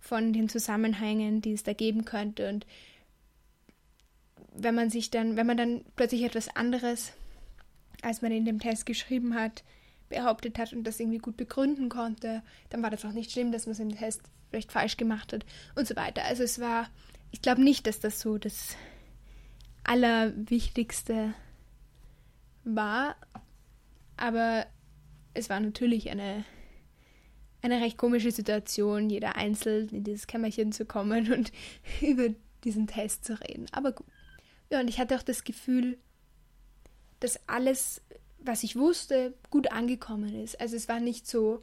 von 0.00 0.32
den 0.32 0.48
Zusammenhängen, 0.48 1.42
die 1.42 1.52
es 1.52 1.62
da 1.62 1.72
geben 1.72 2.04
könnte. 2.04 2.48
Und 2.48 2.66
wenn 4.54 4.74
man 4.74 4.90
sich 4.90 5.10
dann, 5.10 5.36
wenn 5.36 5.46
man 5.46 5.56
dann 5.56 5.84
plötzlich 5.96 6.22
etwas 6.22 6.54
anderes, 6.56 7.12
als 8.02 8.22
man 8.22 8.32
in 8.32 8.44
dem 8.44 8.58
Test 8.58 8.86
geschrieben 8.86 9.34
hat, 9.34 9.62
behauptet 10.08 10.58
hat 10.58 10.72
und 10.72 10.84
das 10.84 10.98
irgendwie 10.98 11.18
gut 11.18 11.36
begründen 11.36 11.88
konnte, 11.88 12.42
dann 12.70 12.82
war 12.82 12.90
das 12.90 13.04
auch 13.04 13.12
nicht 13.12 13.30
schlimm, 13.30 13.52
dass 13.52 13.66
man 13.66 13.72
es 13.72 13.80
im 13.80 13.96
Test 13.96 14.22
vielleicht 14.50 14.72
falsch 14.72 14.96
gemacht 14.96 15.32
hat 15.32 15.46
und 15.76 15.86
so 15.86 15.94
weiter. 15.94 16.24
Also 16.24 16.42
es 16.42 16.60
war, 16.60 16.88
ich 17.30 17.42
glaube 17.42 17.62
nicht, 17.62 17.86
dass 17.86 18.00
das 18.00 18.20
so 18.20 18.36
das 18.36 18.76
Allerwichtigste 19.84 21.34
war, 22.64 23.16
aber 24.16 24.66
es 25.34 25.48
war 25.48 25.60
natürlich 25.60 26.10
eine 26.10 26.44
eine 27.62 27.80
recht 27.80 27.98
komische 27.98 28.30
Situation, 28.30 29.10
jeder 29.10 29.36
einzeln 29.36 29.88
in 29.90 30.04
dieses 30.04 30.26
Kämmerchen 30.26 30.72
zu 30.72 30.84
kommen 30.86 31.32
und 31.32 31.52
über 32.00 32.28
diesen 32.64 32.86
Test 32.86 33.24
zu 33.24 33.40
reden. 33.40 33.66
Aber 33.72 33.92
gut. 33.92 34.06
Ja, 34.70 34.80
und 34.80 34.88
ich 34.88 34.98
hatte 34.98 35.16
auch 35.16 35.22
das 35.22 35.44
Gefühl, 35.44 35.98
dass 37.18 37.48
alles, 37.48 38.02
was 38.38 38.62
ich 38.62 38.76
wusste, 38.76 39.34
gut 39.50 39.70
angekommen 39.72 40.34
ist. 40.42 40.60
Also 40.60 40.76
es 40.76 40.88
war 40.88 41.00
nicht 41.00 41.26
so, 41.26 41.62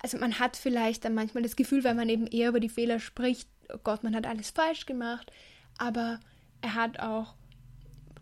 also 0.00 0.18
man 0.18 0.38
hat 0.38 0.56
vielleicht 0.56 1.04
dann 1.04 1.14
manchmal 1.14 1.42
das 1.42 1.56
Gefühl, 1.56 1.84
weil 1.84 1.94
man 1.94 2.08
eben 2.08 2.26
eher 2.26 2.50
über 2.50 2.60
die 2.60 2.68
Fehler 2.68 3.00
spricht, 3.00 3.48
oh 3.72 3.78
Gott, 3.82 4.04
man 4.04 4.14
hat 4.14 4.26
alles 4.26 4.50
falsch 4.50 4.86
gemacht, 4.86 5.32
aber 5.76 6.20
er 6.60 6.74
hat 6.74 7.00
auch 7.00 7.34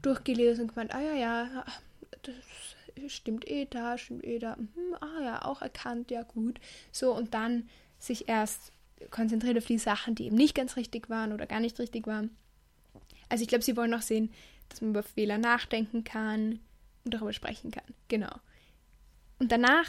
durchgelesen 0.01 0.65
und 0.65 0.69
gemeint, 0.69 0.95
ah 0.95 1.01
ja, 1.01 1.15
ja, 1.15 1.65
das 2.23 2.35
stimmt 3.09 3.49
eh 3.49 3.67
da, 3.67 3.99
stimmt 3.99 4.25
eh 4.25 4.39
da, 4.39 4.57
mhm, 4.57 4.95
ah 5.01 5.23
ja, 5.23 5.45
auch 5.45 5.63
erkannt, 5.63 6.11
ja 6.11 6.23
gut. 6.23 6.61
So, 6.91 7.15
und 7.15 7.35
dann 7.35 7.69
sich 7.99 8.29
erst 8.29 8.73
konzentriert 9.11 9.59
auf 9.59 9.67
die 9.67 9.79
Sachen, 9.79 10.15
die 10.15 10.27
eben 10.27 10.37
nicht 10.37 10.55
ganz 10.55 10.77
richtig 10.77 11.11
waren 11.11 11.33
oder 11.33 11.47
gar 11.47 11.61
nicht 11.61 11.79
richtig 11.79 12.07
waren. 12.07 12.31
Also 13.29 13.43
ich 13.43 13.49
glaube, 13.49 13.65
sie 13.65 13.77
wollen 13.77 13.95
auch 13.95 14.03
sehen, 14.03 14.31
dass 14.69 14.81
man 14.81 14.91
über 14.91 15.03
Fehler 15.03 15.39
nachdenken 15.39 16.05
kann 16.05 16.61
und 17.05 17.15
darüber 17.15 17.33
sprechen 17.33 17.71
kann. 17.71 17.95
Genau. 18.09 18.35
Und 19.39 19.51
danach 19.51 19.87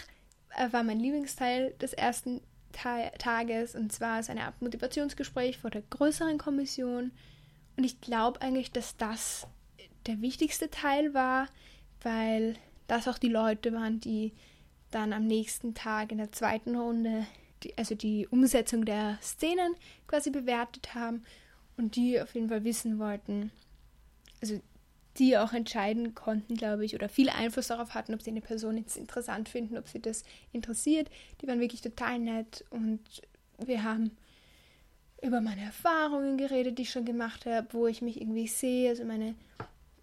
äh, 0.57 0.71
war 0.71 0.83
mein 0.83 0.99
Lieblingsteil 0.99 1.73
des 1.81 1.93
ersten 1.93 2.41
Ta 2.71 3.09
Tages 3.19 3.75
und 3.75 3.91
zwar 3.91 4.19
ist 4.19 4.29
eine 4.29 4.45
Art 4.45 4.61
Motivationsgespräch 4.61 5.59
vor 5.59 5.69
der 5.69 5.83
größeren 5.83 6.37
Kommission. 6.37 7.11
Und 7.77 7.83
ich 7.83 8.01
glaube 8.01 8.41
eigentlich, 8.41 8.71
dass 8.71 8.97
das 8.97 9.47
der 10.07 10.21
wichtigste 10.21 10.69
Teil 10.69 11.13
war, 11.13 11.47
weil 12.01 12.55
das 12.87 13.07
auch 13.07 13.17
die 13.17 13.29
Leute 13.29 13.73
waren, 13.73 13.99
die 13.99 14.33
dann 14.91 15.13
am 15.13 15.25
nächsten 15.25 15.73
Tag 15.73 16.11
in 16.11 16.17
der 16.17 16.31
zweiten 16.31 16.75
Runde, 16.75 17.25
die, 17.63 17.77
also 17.77 17.95
die 17.95 18.27
Umsetzung 18.27 18.85
der 18.85 19.17
Szenen 19.21 19.75
quasi 20.07 20.29
bewertet 20.29 20.93
haben 20.93 21.23
und 21.77 21.95
die 21.95 22.21
auf 22.21 22.35
jeden 22.35 22.49
Fall 22.49 22.63
wissen 22.63 22.99
wollten, 22.99 23.51
also 24.41 24.61
die 25.17 25.37
auch 25.37 25.53
entscheiden 25.53 26.15
konnten, 26.15 26.55
glaube 26.55 26.85
ich, 26.85 26.95
oder 26.95 27.07
viel 27.07 27.29
Einfluss 27.29 27.67
darauf 27.67 27.93
hatten, 27.93 28.13
ob 28.13 28.21
sie 28.21 28.31
eine 28.31 28.41
Person 28.41 28.77
jetzt 28.77 28.97
interessant 28.97 29.47
finden, 29.47 29.77
ob 29.77 29.87
sie 29.87 30.01
das 30.01 30.23
interessiert. 30.51 31.09
Die 31.41 31.47
waren 31.47 31.59
wirklich 31.59 31.81
total 31.81 32.19
nett 32.19 32.65
und 32.71 32.99
wir 33.63 33.83
haben 33.83 34.11
über 35.21 35.39
meine 35.39 35.61
Erfahrungen 35.61 36.37
geredet, 36.37 36.77
die 36.77 36.81
ich 36.83 36.89
schon 36.89 37.05
gemacht 37.05 37.45
habe, 37.45 37.67
wo 37.71 37.87
ich 37.87 38.01
mich 38.01 38.19
irgendwie 38.19 38.47
sehe, 38.47 38.89
also 38.89 39.05
meine 39.05 39.35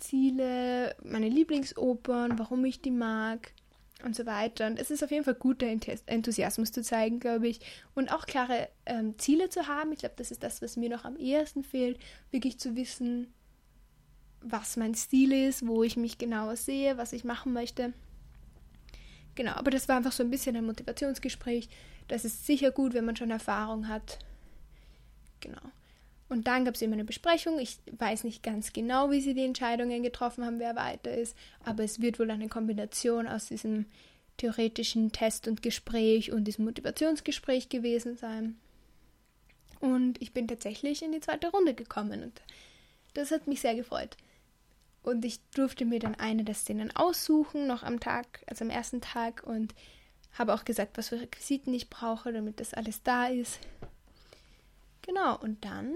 Ziele, 0.00 0.96
meine 1.04 1.28
Lieblingsopern, 1.28 2.38
warum 2.38 2.64
ich 2.64 2.80
die 2.80 2.90
mag 2.90 3.52
und 4.04 4.16
so 4.16 4.26
weiter. 4.26 4.66
Und 4.66 4.78
es 4.78 4.90
ist 4.90 5.04
auf 5.04 5.10
jeden 5.10 5.24
Fall 5.24 5.34
guter 5.34 5.66
Enthusiasmus 5.66 6.72
zu 6.72 6.82
zeigen, 6.82 7.20
glaube 7.20 7.48
ich. 7.48 7.60
Und 7.94 8.12
auch 8.12 8.26
klare 8.26 8.68
ähm, 8.86 9.18
Ziele 9.18 9.48
zu 9.48 9.68
haben. 9.68 9.92
Ich 9.92 10.00
glaube, 10.00 10.14
das 10.16 10.30
ist 10.30 10.42
das, 10.42 10.62
was 10.62 10.76
mir 10.76 10.90
noch 10.90 11.04
am 11.04 11.16
ehesten 11.16 11.62
fehlt. 11.62 11.98
Wirklich 12.30 12.58
zu 12.58 12.76
wissen, 12.76 13.32
was 14.40 14.76
mein 14.76 14.94
Stil 14.94 15.32
ist, 15.32 15.66
wo 15.66 15.82
ich 15.82 15.96
mich 15.96 16.18
genauer 16.18 16.56
sehe, 16.56 16.96
was 16.96 17.12
ich 17.12 17.24
machen 17.24 17.52
möchte. 17.52 17.92
Genau, 19.34 19.52
aber 19.52 19.70
das 19.70 19.88
war 19.88 19.96
einfach 19.96 20.12
so 20.12 20.22
ein 20.22 20.30
bisschen 20.30 20.56
ein 20.56 20.66
Motivationsgespräch. 20.66 21.68
Das 22.08 22.24
ist 22.24 22.46
sicher 22.46 22.70
gut, 22.70 22.94
wenn 22.94 23.04
man 23.04 23.16
schon 23.16 23.30
Erfahrung 23.30 23.88
hat. 23.88 24.18
Genau. 25.40 25.60
Und 26.30 26.46
dann 26.46 26.64
gab 26.64 26.76
es 26.76 26.82
immer 26.82 26.94
eine 26.94 27.04
Besprechung. 27.04 27.58
Ich 27.58 27.78
weiß 27.90 28.22
nicht 28.22 28.44
ganz 28.44 28.72
genau, 28.72 29.10
wie 29.10 29.20
sie 29.20 29.34
die 29.34 29.44
Entscheidungen 29.44 30.02
getroffen 30.04 30.44
haben, 30.44 30.60
wer 30.60 30.76
weiter 30.76 31.12
ist, 31.12 31.36
aber 31.64 31.82
es 31.82 32.00
wird 32.00 32.20
wohl 32.20 32.30
eine 32.30 32.48
Kombination 32.48 33.26
aus 33.26 33.46
diesem 33.46 33.86
theoretischen 34.36 35.10
Test 35.10 35.48
und 35.48 35.60
Gespräch 35.60 36.30
und 36.30 36.44
diesem 36.44 36.64
Motivationsgespräch 36.66 37.68
gewesen 37.68 38.16
sein. 38.16 38.56
Und 39.80 40.22
ich 40.22 40.32
bin 40.32 40.46
tatsächlich 40.46 41.02
in 41.02 41.10
die 41.10 41.20
zweite 41.20 41.50
Runde 41.50 41.74
gekommen 41.74 42.22
und 42.22 42.40
das 43.14 43.32
hat 43.32 43.48
mich 43.48 43.60
sehr 43.60 43.74
gefreut. 43.74 44.16
Und 45.02 45.24
ich 45.24 45.40
durfte 45.54 45.84
mir 45.84 45.98
dann 45.98 46.14
eine 46.14 46.44
der 46.44 46.54
Szenen 46.54 46.94
aussuchen, 46.94 47.66
noch 47.66 47.82
am 47.82 47.98
Tag, 47.98 48.44
also 48.46 48.64
am 48.64 48.70
ersten 48.70 49.00
Tag, 49.00 49.42
und 49.44 49.74
habe 50.34 50.54
auch 50.54 50.64
gesagt, 50.64 50.96
was 50.96 51.08
für 51.08 51.20
Requisiten 51.20 51.74
ich 51.74 51.90
brauche, 51.90 52.32
damit 52.32 52.60
das 52.60 52.72
alles 52.72 53.02
da 53.02 53.26
ist. 53.26 53.58
Genau, 55.02 55.36
und 55.36 55.64
dann 55.64 55.94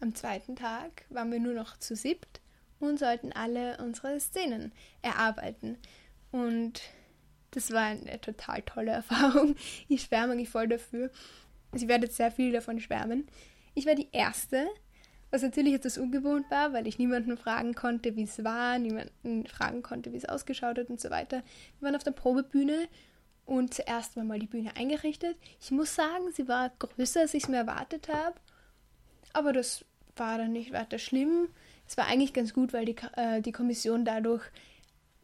am 0.00 0.14
zweiten 0.14 0.56
Tag 0.56 1.04
waren 1.10 1.30
wir 1.30 1.40
nur 1.40 1.54
noch 1.54 1.78
zu 1.78 1.94
siebt 1.94 2.40
und 2.78 2.98
sollten 2.98 3.32
alle 3.32 3.78
unsere 3.78 4.18
Szenen 4.18 4.72
erarbeiten. 5.02 5.76
Und 6.32 6.80
das 7.50 7.70
war 7.70 7.84
eine 7.84 8.20
total 8.20 8.62
tolle 8.62 8.90
Erfahrung. 8.92 9.56
Ich 9.88 10.02
schwärme 10.02 10.36
mich 10.36 10.48
voll 10.48 10.68
dafür. 10.68 11.10
Also 11.72 11.86
ich 11.86 12.12
sehr 12.12 12.32
viel 12.32 12.52
davon 12.52 12.80
schwärmen. 12.80 13.28
Ich 13.74 13.86
war 13.86 13.94
die 13.94 14.08
Erste, 14.12 14.66
was 15.30 15.42
natürlich 15.42 15.74
etwas 15.74 15.98
ungewohnt 15.98 16.50
war, 16.50 16.72
weil 16.72 16.88
ich 16.88 16.98
niemanden 16.98 17.36
fragen 17.36 17.74
konnte, 17.74 18.16
wie 18.16 18.24
es 18.24 18.42
war, 18.42 18.78
niemanden 18.78 19.46
fragen 19.46 19.82
konnte, 19.82 20.12
wie 20.12 20.16
es 20.16 20.24
ausgeschaut 20.24 20.78
hat 20.78 20.90
und 20.90 21.00
so 21.00 21.10
weiter. 21.10 21.42
Wir 21.78 21.86
waren 21.86 21.96
auf 21.96 22.02
der 22.02 22.10
Probebühne 22.10 22.88
und 23.46 23.74
zuerst 23.74 24.16
war 24.16 24.24
mal 24.24 24.40
die 24.40 24.46
Bühne 24.46 24.74
eingerichtet. 24.76 25.36
Ich 25.60 25.70
muss 25.70 25.94
sagen, 25.94 26.32
sie 26.32 26.48
war 26.48 26.70
größer, 26.78 27.20
als 27.20 27.34
ich 27.34 27.44
es 27.44 27.48
mir 27.48 27.58
erwartet 27.58 28.08
habe. 28.08 28.34
Aber 29.32 29.52
das 29.52 29.84
war 30.20 30.38
dann 30.38 30.52
nicht 30.52 30.72
weiter 30.72 30.98
schlimm. 30.98 31.48
Es 31.88 31.96
war 31.96 32.06
eigentlich 32.06 32.32
ganz 32.32 32.54
gut, 32.54 32.72
weil 32.72 32.84
die, 32.84 32.94
äh, 33.16 33.40
die 33.40 33.50
Kommission 33.50 34.04
dadurch 34.04 34.44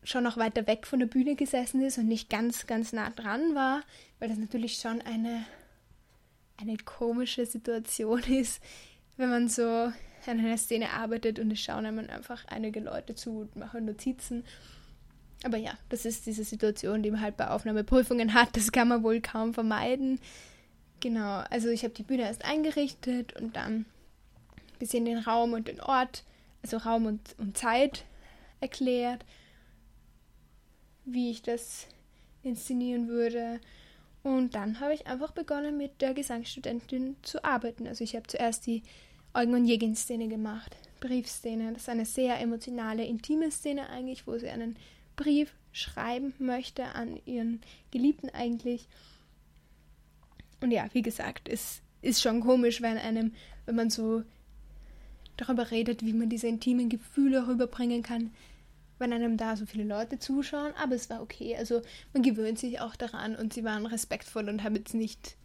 schon 0.03 0.25
noch 0.25 0.37
weiter 0.37 0.67
weg 0.67 0.87
von 0.87 0.99
der 0.99 1.07
Bühne 1.07 1.37
gesessen 1.37 1.81
ist 1.83 1.99
und 1.99 2.09
nicht 2.09 2.29
ganz, 2.31 2.67
ganz 2.67 2.93
nah 2.93 3.11
dran 3.11 3.55
war, 3.55 3.83
weil 4.19 4.29
das 4.29 4.39
natürlich 4.39 4.77
schon 4.77 5.01
eine, 5.03 5.45
eine 6.61 6.77
komische 6.79 7.47
Situation 7.47 8.23
ist, 8.29 8.61
wenn 9.17 9.31
man 9.31 9.49
so 9.49 9.63
an 9.63 10.41
einer 10.41 10.59
Szene 10.59 10.91
arbeitet 10.91 11.39
und 11.39 11.53
es 11.53 11.61
schauen 11.61 11.87
einem 11.87 12.11
einfach 12.11 12.45
einige 12.49 12.81
Leute 12.81 13.15
zu 13.15 13.41
und 13.41 13.57
machen 13.57 13.85
Notizen. 13.85 14.45
Aber 15.45 15.57
ja, 15.57 15.73
das 15.89 16.05
ist 16.05 16.27
diese 16.27 16.43
Situation, 16.43 17.03
die 17.03 17.11
man 17.11 17.21
halt 17.21 17.37
bei 17.37 17.49
Aufnahmeprüfungen 17.49 18.35
hat. 18.35 18.57
Das 18.57 18.73
kann 18.73 18.89
man 18.89 19.05
wohl 19.05 19.21
kaum 19.21 19.55
vermeiden. 19.55 20.19
Genau, 21.01 21.45
also 21.51 21.69
ich 21.69 21.85
habe 21.85 21.95
die 21.95 22.03
Bühne 22.03 22.23
erst 22.23 22.45
eingerichtet 22.45 23.41
und 23.41 23.55
dann 23.55 23.85
bisschen 24.79 25.05
den 25.05 25.19
Raum 25.19 25.53
und 25.53 25.69
den 25.69 25.81
Ort, 25.81 26.25
also 26.63 26.79
Raum 26.79 27.07
und, 27.07 27.21
und 27.39 27.57
Zeit 27.57 28.05
erklärt, 28.61 29.25
wie 31.05 31.31
ich 31.31 31.43
das 31.43 31.87
inszenieren 32.43 33.09
würde. 33.09 33.61
Und 34.23 34.55
dann 34.55 34.81
habe 34.81 34.95
ich 34.95 35.07
einfach 35.07 35.31
begonnen, 35.31 35.77
mit 35.77 36.01
der 36.01 36.15
Gesangsstudentin 36.15 37.17
zu 37.23 37.45
arbeiten. 37.45 37.87
Also 37.87 38.03
ich 38.03 38.17
habe 38.17 38.27
zuerst 38.27 38.67
die 38.67 38.83
Eugen 39.35 39.55
und 39.55 39.67
Jägin-Szene 39.67 40.29
gemacht, 40.29 40.77
Briefszene. 41.01 41.73
Das 41.73 41.83
ist 41.83 41.89
eine 41.89 42.07
sehr 42.07 42.41
emotionale, 42.41 43.05
intime 43.05 43.51
Szene 43.51 43.89
eigentlich, 43.89 44.27
wo 44.27 44.37
sie 44.39 44.49
einen 44.49 44.77
Brief 45.15 45.55
schreiben 45.73 46.35
möchte 46.39 46.87
an 46.95 47.21
ihren 47.27 47.61
Geliebten 47.91 48.31
eigentlich. 48.31 48.89
Und 50.61 50.71
ja, 50.71 50.89
wie 50.93 51.03
gesagt, 51.03 51.49
es 51.49 51.83
ist 52.03 52.23
schon 52.23 52.41
komisch, 52.41 52.81
wenn 52.81 52.97
einem, 52.97 53.35
wenn 53.67 53.77
man 53.77 53.91
so 53.91 54.23
darüber 55.37 55.71
redet, 55.71 56.05
wie 56.05 56.13
man 56.13 56.29
diese 56.29 56.49
intimen 56.49 56.89
Gefühle 56.89 57.47
rüberbringen 57.49 58.03
kann, 58.03 58.33
wenn 58.99 59.13
einem 59.13 59.37
da 59.37 59.57
so 59.57 59.67
viele 59.67 59.85
Leute 59.85 60.19
zuschauen. 60.19 60.73
Aber 60.83 60.95
es 60.95 61.11
war 61.11 61.23
okay. 61.23 61.57
Also 61.57 61.83
man 62.13 62.23
gewöhnt 62.23 62.59
sich 62.59 62.81
auch 62.81 62.97
daran 62.97 63.37
und 63.37 63.53
sie 63.53 63.65
waren 63.65 63.87
respektvoll 63.87 64.49
und 64.49 64.63
haben 64.63 64.77
jetzt 64.77 64.95
nicht 64.95 65.37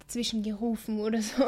dazwischen 0.00 0.42
gerufen 0.42 1.00
oder 1.00 1.20
so. 1.22 1.44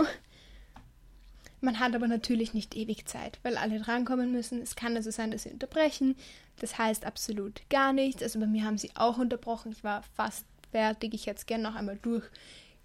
Man 1.61 1.80
hat 1.80 1.95
aber 1.95 2.07
natürlich 2.07 2.54
nicht 2.54 2.76
ewig 2.76 3.07
Zeit, 3.07 3.40
weil 3.42 3.57
alle 3.57 3.80
drankommen 3.80 4.30
müssen. 4.30 4.62
Es 4.62 4.76
kann 4.76 4.95
also 4.95 5.11
sein, 5.11 5.33
dass 5.33 5.42
sie 5.42 5.50
unterbrechen. 5.50 6.14
Das 6.61 6.78
heißt 6.78 7.04
absolut 7.04 7.62
gar 7.68 7.92
nichts. 7.92 8.23
Also 8.23 8.38
bei 8.38 8.47
mir 8.47 8.64
haben 8.64 8.78
sie 8.78 8.90
auch 8.95 9.18
unterbrochen. 9.18 9.73
Ich 9.73 9.83
war 9.83 10.02
fast 10.14 10.45
fertig. 10.71 11.14
Ich 11.14 11.26
hätte 11.26 11.38
es 11.38 11.47
gerne 11.47 11.64
noch 11.64 11.75
einmal 11.75 11.99
durch 12.00 12.25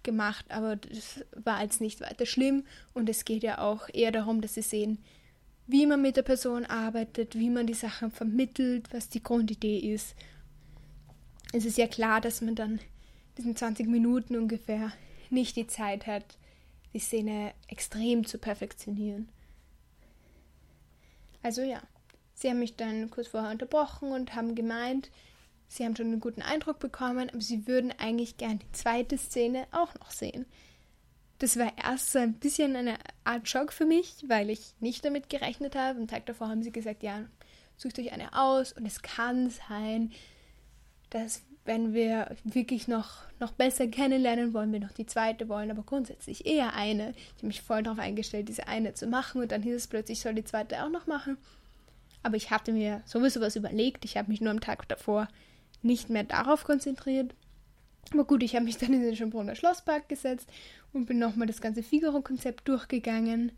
gemacht, 0.04 0.44
aber 0.48 0.76
das 0.76 1.24
war 1.34 1.62
jetzt 1.62 1.80
nicht 1.80 2.00
weiter 2.00 2.26
schlimm 2.26 2.64
und 2.92 3.08
es 3.08 3.24
geht 3.24 3.42
ja 3.42 3.58
auch 3.58 3.88
eher 3.92 4.12
darum, 4.12 4.40
dass 4.40 4.54
sie 4.54 4.62
sehen, 4.62 4.98
wie 5.66 5.86
man 5.86 6.02
mit 6.02 6.16
der 6.16 6.22
Person 6.22 6.66
arbeitet, 6.66 7.38
wie 7.38 7.50
man 7.50 7.66
die 7.66 7.74
Sachen 7.74 8.10
vermittelt, 8.10 8.92
was 8.92 9.08
die 9.08 9.22
Grundidee 9.22 9.78
ist. 9.78 10.14
Es 11.52 11.64
ist 11.64 11.78
ja 11.78 11.86
klar, 11.86 12.20
dass 12.20 12.40
man 12.40 12.54
dann 12.54 12.80
diesen 13.38 13.56
20 13.56 13.88
Minuten 13.88 14.36
ungefähr 14.36 14.92
nicht 15.30 15.56
die 15.56 15.66
Zeit 15.66 16.06
hat, 16.06 16.24
die 16.92 16.98
Szene 16.98 17.52
extrem 17.68 18.26
zu 18.26 18.38
perfektionieren. 18.38 19.28
Also 21.42 21.62
ja, 21.62 21.82
sie 22.34 22.48
haben 22.48 22.58
mich 22.58 22.76
dann 22.76 23.10
kurz 23.10 23.28
vorher 23.28 23.50
unterbrochen 23.50 24.12
und 24.12 24.34
haben 24.34 24.54
gemeint, 24.54 25.10
Sie 25.74 25.84
haben 25.84 25.96
schon 25.96 26.06
einen 26.06 26.20
guten 26.20 26.40
Eindruck 26.40 26.78
bekommen, 26.78 27.28
aber 27.30 27.40
sie 27.40 27.66
würden 27.66 27.92
eigentlich 27.98 28.36
gern 28.36 28.60
die 28.60 28.70
zweite 28.70 29.18
Szene 29.18 29.66
auch 29.72 29.92
noch 29.96 30.12
sehen. 30.12 30.46
Das 31.40 31.58
war 31.58 31.72
erst 31.76 32.12
so 32.12 32.20
ein 32.20 32.34
bisschen 32.34 32.76
eine 32.76 32.94
Art 33.24 33.48
Schock 33.48 33.72
für 33.72 33.84
mich, 33.84 34.22
weil 34.28 34.50
ich 34.50 34.74
nicht 34.78 35.04
damit 35.04 35.28
gerechnet 35.28 35.74
habe. 35.74 35.98
Am 35.98 36.06
Tag 36.06 36.26
davor 36.26 36.48
haben 36.48 36.62
sie 36.62 36.70
gesagt, 36.70 37.02
ja, 37.02 37.24
sucht 37.76 37.98
euch 37.98 38.12
eine 38.12 38.38
aus 38.38 38.72
und 38.72 38.86
es 38.86 39.02
kann 39.02 39.50
sein, 39.50 40.12
dass 41.10 41.42
wenn 41.64 41.92
wir 41.92 42.36
wirklich 42.44 42.86
noch, 42.86 43.22
noch 43.40 43.50
besser 43.50 43.88
kennenlernen 43.88 44.54
wollen, 44.54 44.72
wir 44.72 44.78
noch 44.78 44.92
die 44.92 45.06
zweite 45.06 45.48
wollen, 45.48 45.72
aber 45.72 45.82
grundsätzlich 45.82 46.46
eher 46.46 46.74
eine. 46.74 47.14
Ich 47.16 47.38
habe 47.38 47.48
mich 47.48 47.62
voll 47.62 47.82
darauf 47.82 47.98
eingestellt, 47.98 48.48
diese 48.48 48.68
eine 48.68 48.94
zu 48.94 49.08
machen 49.08 49.42
und 49.42 49.50
dann 49.50 49.64
hieß 49.64 49.74
es 49.74 49.88
plötzlich, 49.88 50.18
ich 50.18 50.22
soll 50.22 50.34
die 50.34 50.44
zweite 50.44 50.84
auch 50.84 50.90
noch 50.90 51.08
machen. 51.08 51.36
aber 52.22 52.36
ich 52.36 52.52
hatte 52.52 52.72
mir 52.72 53.02
sowieso 53.06 53.40
was 53.40 53.56
überlegt. 53.56 54.04
Ich 54.04 54.16
habe 54.16 54.30
mich 54.30 54.40
nur 54.40 54.52
am 54.52 54.60
Tag 54.60 54.86
davor 54.86 55.26
nicht 55.84 56.10
mehr 56.10 56.24
darauf 56.24 56.64
konzentriert. 56.64 57.34
Aber 58.12 58.24
gut, 58.24 58.42
ich 58.42 58.54
habe 58.54 58.64
mich 58.64 58.78
dann 58.78 58.92
in 58.92 59.02
den 59.02 59.16
Schönbrunner 59.16 59.54
Schlosspark 59.54 60.08
gesetzt 60.08 60.48
und 60.92 61.06
bin 61.06 61.18
nochmal 61.18 61.46
das 61.46 61.60
ganze 61.60 61.82
Figaro-Konzept 61.82 62.68
durchgegangen. 62.68 63.52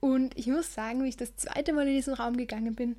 Und 0.00 0.36
ich 0.38 0.46
muss 0.46 0.74
sagen, 0.74 1.02
wie 1.02 1.08
ich 1.08 1.16
das 1.16 1.36
zweite 1.36 1.72
Mal 1.72 1.88
in 1.88 1.94
diesen 1.94 2.14
Raum 2.14 2.36
gegangen 2.36 2.74
bin, 2.74 2.96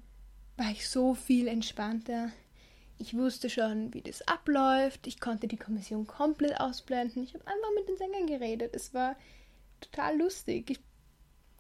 war 0.58 0.72
ich 0.72 0.90
so 0.90 1.14
viel 1.14 1.48
entspannter. 1.48 2.32
Ich 2.98 3.16
wusste 3.16 3.50
schon, 3.50 3.94
wie 3.94 4.02
das 4.02 4.28
abläuft. 4.28 5.06
Ich 5.06 5.20
konnte 5.20 5.48
die 5.48 5.58
Kommission 5.58 6.08
komplett 6.08 6.60
ausblenden. 6.60 7.24
Ich 7.24 7.34
habe 7.36 7.46
einfach 7.46 7.70
mit 7.76 7.88
den 7.88 7.98
Sängern 7.98 8.26
geredet. 8.26 8.76
Es 8.76 8.94
war 8.94 9.16
total 9.80 10.18
lustig. 10.18 10.72
Ich 10.72 10.80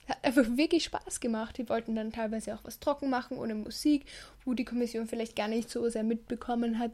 hat 0.08 0.24
einfach 0.24 0.46
wirklich 0.56 0.86
Spaß 0.86 1.20
gemacht. 1.20 1.58
Die 1.58 1.70
wollten 1.70 1.96
dann 1.96 2.12
teilweise 2.12 2.56
auch 2.56 2.64
was 2.64 2.80
trocken 2.80 3.10
machen 3.10 3.38
ohne 3.38 3.56
Musik, 3.56 4.06
wo 4.46 4.54
die 4.54 4.66
Kommission 4.66 5.08
vielleicht 5.08 5.36
gar 5.36 5.48
nicht 5.48 5.70
so 5.70 5.88
sehr 5.90 6.04
mitbekommen 6.04 6.80
hat, 6.80 6.92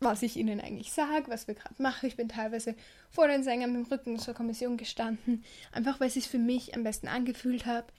was 0.00 0.22
ich 0.22 0.36
ihnen 0.36 0.60
eigentlich 0.60 0.92
sage, 0.92 1.24
was 1.28 1.46
wir 1.46 1.54
gerade 1.54 1.80
machen. 1.80 2.06
Ich 2.06 2.16
bin 2.16 2.28
teilweise 2.28 2.74
vor 3.10 3.28
den 3.28 3.44
Sängern 3.44 3.72
mit 3.72 3.86
dem 3.86 3.92
Rücken 3.92 4.18
zur 4.18 4.34
Kommission 4.34 4.76
gestanden, 4.76 5.44
einfach 5.70 6.00
weil 6.00 6.08
es 6.08 6.14
sich 6.14 6.28
für 6.28 6.38
mich 6.38 6.74
am 6.74 6.82
besten 6.82 7.08
angefühlt 7.08 7.66
hat, 7.66 7.92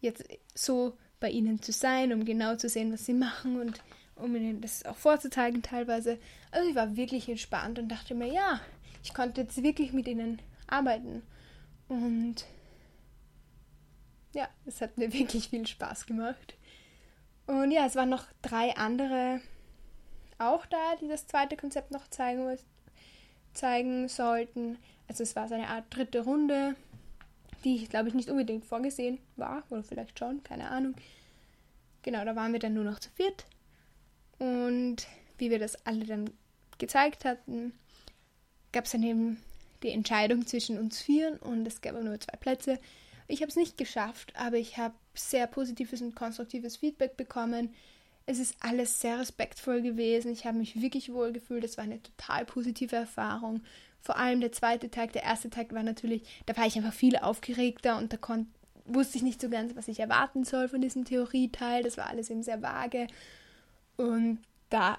jetzt 0.00 0.24
so 0.54 0.96
bei 1.18 1.30
ihnen 1.30 1.62
zu 1.62 1.72
sein, 1.72 2.12
um 2.12 2.24
genau 2.24 2.56
zu 2.56 2.68
sehen, 2.68 2.92
was 2.92 3.06
sie 3.06 3.14
machen 3.14 3.60
und 3.60 3.80
um 4.16 4.34
ihnen 4.34 4.60
das 4.60 4.84
auch 4.84 4.96
vorzuzeigen 4.96 5.62
teilweise. 5.62 6.18
Also 6.50 6.68
ich 6.68 6.74
war 6.74 6.96
wirklich 6.96 7.28
entspannt 7.28 7.78
und 7.78 7.88
dachte 7.88 8.14
mir, 8.14 8.32
ja, 8.32 8.60
ich 9.02 9.14
konnte 9.14 9.42
jetzt 9.42 9.62
wirklich 9.62 9.92
mit 9.92 10.08
ihnen 10.08 10.40
arbeiten. 10.66 11.22
Und 11.88 12.44
ja, 14.36 14.48
es 14.66 14.80
hat 14.80 14.98
mir 14.98 15.12
wirklich 15.12 15.48
viel 15.48 15.66
Spaß 15.66 16.06
gemacht. 16.06 16.54
Und 17.46 17.70
ja, 17.70 17.86
es 17.86 17.94
waren 17.94 18.08
noch 18.08 18.24
drei 18.42 18.76
andere 18.76 19.40
auch 20.38 20.66
da, 20.66 20.96
die 21.00 21.08
das 21.08 21.26
zweite 21.26 21.56
Konzept 21.56 21.90
noch 21.90 22.08
zeigen, 22.08 22.58
zeigen 23.54 24.08
sollten. 24.08 24.78
Also 25.08 25.22
es 25.22 25.36
war 25.36 25.48
so 25.48 25.54
eine 25.54 25.68
Art 25.68 25.84
dritte 25.90 26.20
Runde, 26.24 26.76
die, 27.64 27.86
glaube 27.86 28.08
ich, 28.08 28.14
nicht 28.14 28.28
unbedingt 28.28 28.66
vorgesehen 28.66 29.18
war, 29.36 29.62
oder 29.70 29.82
vielleicht 29.82 30.18
schon, 30.18 30.42
keine 30.42 30.70
Ahnung. 30.70 30.94
Genau, 32.02 32.24
da 32.24 32.36
waren 32.36 32.52
wir 32.52 32.60
dann 32.60 32.74
nur 32.74 32.84
noch 32.84 32.98
zu 32.98 33.10
viert. 33.10 33.46
Und 34.38 35.06
wie 35.38 35.50
wir 35.50 35.58
das 35.58 35.86
alle 35.86 36.04
dann 36.04 36.30
gezeigt 36.78 37.24
hatten, 37.24 37.72
gab 38.72 38.84
es 38.84 38.92
dann 38.92 39.02
eben 39.02 39.42
die 39.82 39.90
Entscheidung 39.90 40.46
zwischen 40.46 40.78
uns 40.78 41.00
vieren 41.00 41.38
und 41.38 41.66
es 41.66 41.80
gab 41.80 42.00
nur 42.02 42.20
zwei 42.20 42.36
Plätze. 42.36 42.78
Ich 43.28 43.42
habe 43.42 43.50
es 43.50 43.56
nicht 43.56 43.76
geschafft, 43.76 44.32
aber 44.36 44.56
ich 44.56 44.78
habe 44.78 44.94
sehr 45.14 45.46
positives 45.46 46.00
und 46.00 46.14
konstruktives 46.14 46.76
Feedback 46.76 47.16
bekommen. 47.16 47.74
Es 48.26 48.38
ist 48.38 48.56
alles 48.60 49.00
sehr 49.00 49.18
respektvoll 49.18 49.82
gewesen. 49.82 50.32
Ich 50.32 50.46
habe 50.46 50.58
mich 50.58 50.80
wirklich 50.80 51.12
wohl 51.12 51.32
gefühlt. 51.32 51.64
Es 51.64 51.76
war 51.76 51.84
eine 51.84 52.02
total 52.02 52.44
positive 52.44 52.96
Erfahrung. 52.96 53.62
Vor 54.00 54.16
allem 54.16 54.40
der 54.40 54.52
zweite 54.52 54.90
Tag, 54.90 55.12
der 55.12 55.24
erste 55.24 55.50
Tag 55.50 55.72
war 55.72 55.82
natürlich, 55.82 56.22
da 56.46 56.56
war 56.56 56.66
ich 56.66 56.76
einfach 56.76 56.92
viel 56.92 57.16
aufgeregter 57.16 57.98
und 57.98 58.12
da 58.12 58.16
kon 58.16 58.46
wusste 58.88 59.16
ich 59.16 59.24
nicht 59.24 59.40
so 59.40 59.48
ganz, 59.48 59.74
was 59.74 59.88
ich 59.88 59.98
erwarten 59.98 60.44
soll 60.44 60.68
von 60.68 60.80
diesem 60.80 61.04
Theorieteil. 61.04 61.82
Das 61.82 61.96
war 61.96 62.06
alles 62.06 62.30
eben 62.30 62.44
sehr 62.44 62.62
vage. 62.62 63.08
Und 63.96 64.38
da 64.70 64.98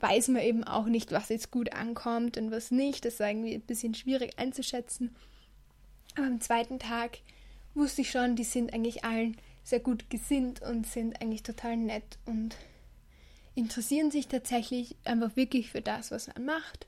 weiß 0.00 0.28
man 0.28 0.42
eben 0.42 0.64
auch 0.64 0.86
nicht, 0.86 1.12
was 1.12 1.28
jetzt 1.28 1.50
gut 1.50 1.72
ankommt 1.72 2.36
und 2.36 2.50
was 2.50 2.70
nicht. 2.70 3.04
Das 3.04 3.20
war 3.20 3.28
irgendwie 3.28 3.54
ein 3.54 3.62
bisschen 3.62 3.94
schwierig 3.94 4.38
einzuschätzen. 4.38 5.14
Aber 6.16 6.26
am 6.26 6.40
zweiten 6.40 6.78
Tag 6.78 7.18
wusste 7.76 8.02
ich 8.02 8.10
schon, 8.10 8.36
die 8.36 8.44
sind 8.44 8.72
eigentlich 8.72 9.04
allen 9.04 9.36
sehr 9.62 9.80
gut 9.80 10.10
gesinnt 10.10 10.62
und 10.62 10.86
sind 10.86 11.20
eigentlich 11.20 11.42
total 11.42 11.76
nett 11.76 12.18
und 12.24 12.56
interessieren 13.54 14.10
sich 14.10 14.28
tatsächlich 14.28 14.96
einfach 15.04 15.34
wirklich 15.36 15.70
für 15.70 15.80
das, 15.80 16.10
was 16.10 16.28
man 16.28 16.44
macht. 16.44 16.86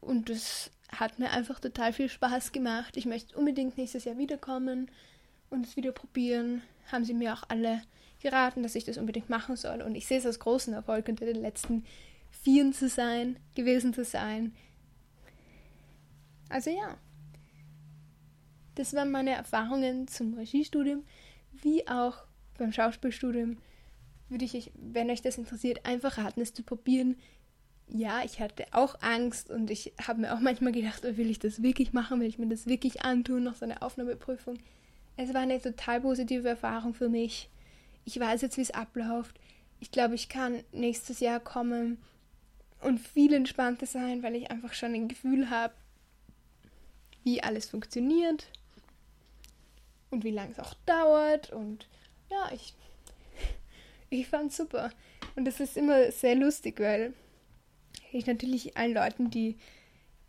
Und 0.00 0.30
das 0.30 0.70
hat 0.90 1.18
mir 1.18 1.30
einfach 1.30 1.60
total 1.60 1.92
viel 1.92 2.08
Spaß 2.08 2.52
gemacht. 2.52 2.96
Ich 2.96 3.04
möchte 3.04 3.36
unbedingt 3.36 3.76
nächstes 3.76 4.04
Jahr 4.04 4.16
wiederkommen 4.16 4.90
und 5.50 5.66
es 5.66 5.76
wieder 5.76 5.92
probieren. 5.92 6.62
Haben 6.90 7.04
sie 7.04 7.14
mir 7.14 7.34
auch 7.34 7.42
alle 7.48 7.82
geraten, 8.20 8.62
dass 8.62 8.74
ich 8.74 8.84
das 8.84 8.96
unbedingt 8.96 9.28
machen 9.28 9.56
soll. 9.56 9.82
Und 9.82 9.94
ich 9.94 10.06
sehe 10.06 10.18
es 10.18 10.26
als 10.26 10.38
großen 10.38 10.72
Erfolg, 10.72 11.08
unter 11.08 11.26
den 11.26 11.42
letzten 11.42 11.84
Vieren 12.30 12.72
zu 12.72 12.88
sein, 12.88 13.36
gewesen 13.54 13.92
zu 13.92 14.04
sein. 14.04 14.54
Also 16.48 16.70
ja, 16.70 16.96
das 18.78 18.94
waren 18.94 19.10
meine 19.10 19.30
Erfahrungen 19.30 20.08
zum 20.08 20.34
Regiestudium, 20.34 21.04
wie 21.62 21.86
auch 21.88 22.24
beim 22.58 22.72
Schauspielstudium. 22.72 23.58
Würde 24.28 24.44
ich, 24.44 24.54
euch, 24.54 24.70
wenn 24.74 25.10
euch 25.10 25.22
das 25.22 25.38
interessiert, 25.38 25.86
einfach 25.86 26.18
raten, 26.18 26.40
es 26.40 26.52
zu 26.52 26.62
probieren. 26.62 27.16
Ja, 27.88 28.22
ich 28.24 28.40
hatte 28.40 28.66
auch 28.72 29.00
Angst 29.00 29.50
und 29.50 29.70
ich 29.70 29.94
habe 30.06 30.20
mir 30.20 30.34
auch 30.34 30.40
manchmal 30.40 30.72
gedacht, 30.72 31.02
oh, 31.04 31.16
will 31.16 31.30
ich 31.30 31.38
das 31.38 31.62
wirklich 31.62 31.94
machen, 31.94 32.20
will 32.20 32.28
ich 32.28 32.38
mir 32.38 32.48
das 32.48 32.66
wirklich 32.66 33.02
antun, 33.02 33.44
noch 33.44 33.54
so 33.54 33.64
eine 33.64 33.80
Aufnahmeprüfung. 33.80 34.58
Es 35.16 35.32
war 35.32 35.40
eine 35.40 35.60
total 35.60 36.02
positive 36.02 36.46
Erfahrung 36.46 36.92
für 36.92 37.08
mich 37.08 37.48
ich 38.08 38.18
weiß 38.18 38.40
jetzt, 38.40 38.56
wie 38.56 38.62
es 38.62 38.70
abläuft. 38.70 39.38
Ich 39.80 39.90
glaube, 39.90 40.14
ich 40.14 40.30
kann 40.30 40.64
nächstes 40.72 41.20
Jahr 41.20 41.40
kommen 41.40 41.98
und 42.80 42.98
viel 42.98 43.34
entspannter 43.34 43.84
sein, 43.84 44.22
weil 44.22 44.34
ich 44.34 44.50
einfach 44.50 44.72
schon 44.72 44.94
ein 44.94 45.08
Gefühl 45.08 45.50
habe, 45.50 45.74
wie 47.22 47.42
alles 47.42 47.68
funktioniert 47.68 48.46
und 50.10 50.24
wie 50.24 50.30
lange 50.30 50.52
es 50.52 50.58
auch 50.58 50.74
dauert. 50.86 51.50
Und 51.50 51.86
ja, 52.30 52.50
ich, 52.54 52.74
ich 54.10 54.28
fand 54.28 54.52
super. 54.52 54.90
Und 55.36 55.44
das 55.44 55.60
ist 55.60 55.76
immer 55.76 56.10
sehr 56.10 56.34
lustig, 56.34 56.80
weil 56.80 57.12
ich 58.12 58.26
natürlich 58.26 58.76
allen 58.76 58.94
Leuten, 58.94 59.30
die 59.30 59.56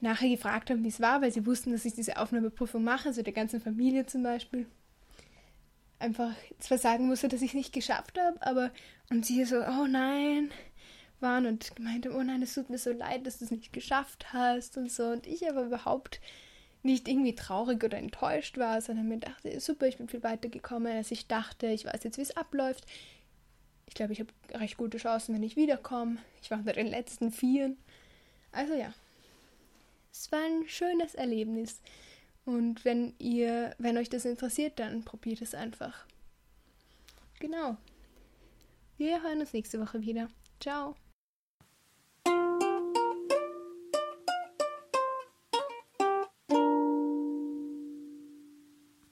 nachher 0.01 0.29
gefragt 0.29 0.69
haben, 0.69 0.83
wie 0.83 0.89
es 0.89 1.01
war, 1.01 1.21
weil 1.21 1.31
sie 1.31 1.45
wussten, 1.45 1.71
dass 1.71 1.85
ich 1.85 1.93
diese 1.93 2.17
Aufnahmeprüfung 2.17 2.83
mache, 2.83 3.09
also 3.09 3.21
der 3.21 3.33
ganzen 3.33 3.59
Familie 3.59 4.05
zum 4.05 4.23
Beispiel, 4.23 4.65
einfach 5.99 6.33
zwar 6.59 6.77
sagen 6.77 7.07
musste, 7.07 7.27
dass 7.27 7.41
ich 7.41 7.49
es 7.49 7.55
nicht 7.55 7.73
geschafft 7.73 8.17
habe, 8.17 8.41
aber 8.41 8.71
und 9.09 9.25
sie 9.25 9.43
so, 9.43 9.57
oh 9.57 9.87
nein, 9.87 10.51
waren 11.19 11.45
und 11.45 11.75
gemeint 11.75 12.05
haben, 12.05 12.15
oh 12.15 12.23
nein, 12.23 12.41
es 12.41 12.53
tut 12.53 12.69
mir 12.69 12.77
so 12.77 12.91
leid, 12.91 13.25
dass 13.25 13.39
du 13.39 13.45
es 13.45 13.51
nicht 13.51 13.73
geschafft 13.73 14.31
hast 14.31 14.77
und 14.77 14.91
so. 14.91 15.03
Und 15.07 15.27
ich 15.27 15.49
aber 15.49 15.63
überhaupt 15.63 16.21
nicht 16.81 17.07
irgendwie 17.07 17.35
traurig 17.35 17.83
oder 17.83 17.97
enttäuscht 17.97 18.57
war, 18.57 18.81
sondern 18.81 19.07
mir 19.07 19.17
dachte, 19.17 19.59
super, 19.59 19.87
ich 19.87 19.97
bin 19.97 20.07
viel 20.07 20.23
weiter 20.23 20.49
gekommen, 20.49 20.95
als 20.95 21.11
ich 21.11 21.27
dachte. 21.27 21.67
Ich 21.67 21.85
weiß 21.85 22.03
jetzt, 22.03 22.17
wie 22.17 22.21
es 22.21 22.37
abläuft. 22.37 22.85
Ich 23.87 23.95
glaube, 23.95 24.13
ich 24.13 24.19
habe 24.19 24.31
recht 24.53 24.77
gute 24.77 24.97
Chancen, 24.97 25.35
wenn 25.35 25.43
ich 25.43 25.55
wiederkomme. 25.55 26.17
Ich 26.41 26.51
war 26.51 26.59
unter 26.59 26.73
den 26.73 26.87
letzten 26.87 27.31
vier. 27.31 27.75
Also 28.51 28.73
ja, 28.73 28.93
es 30.11 30.31
war 30.31 30.39
ein 30.39 30.67
schönes 30.67 31.15
Erlebnis. 31.15 31.81
Und 32.45 32.85
wenn 32.85 33.13
ihr, 33.19 33.75
wenn 33.77 33.97
euch 33.97 34.09
das 34.09 34.25
interessiert, 34.25 34.79
dann 34.79 35.03
probiert 35.03 35.41
es 35.41 35.53
einfach. 35.53 36.05
Genau. 37.39 37.77
Wir 38.97 39.21
hören 39.23 39.39
uns 39.39 39.53
nächste 39.53 39.79
Woche 39.79 40.01
wieder. 40.01 40.29
Ciao. 40.59 40.95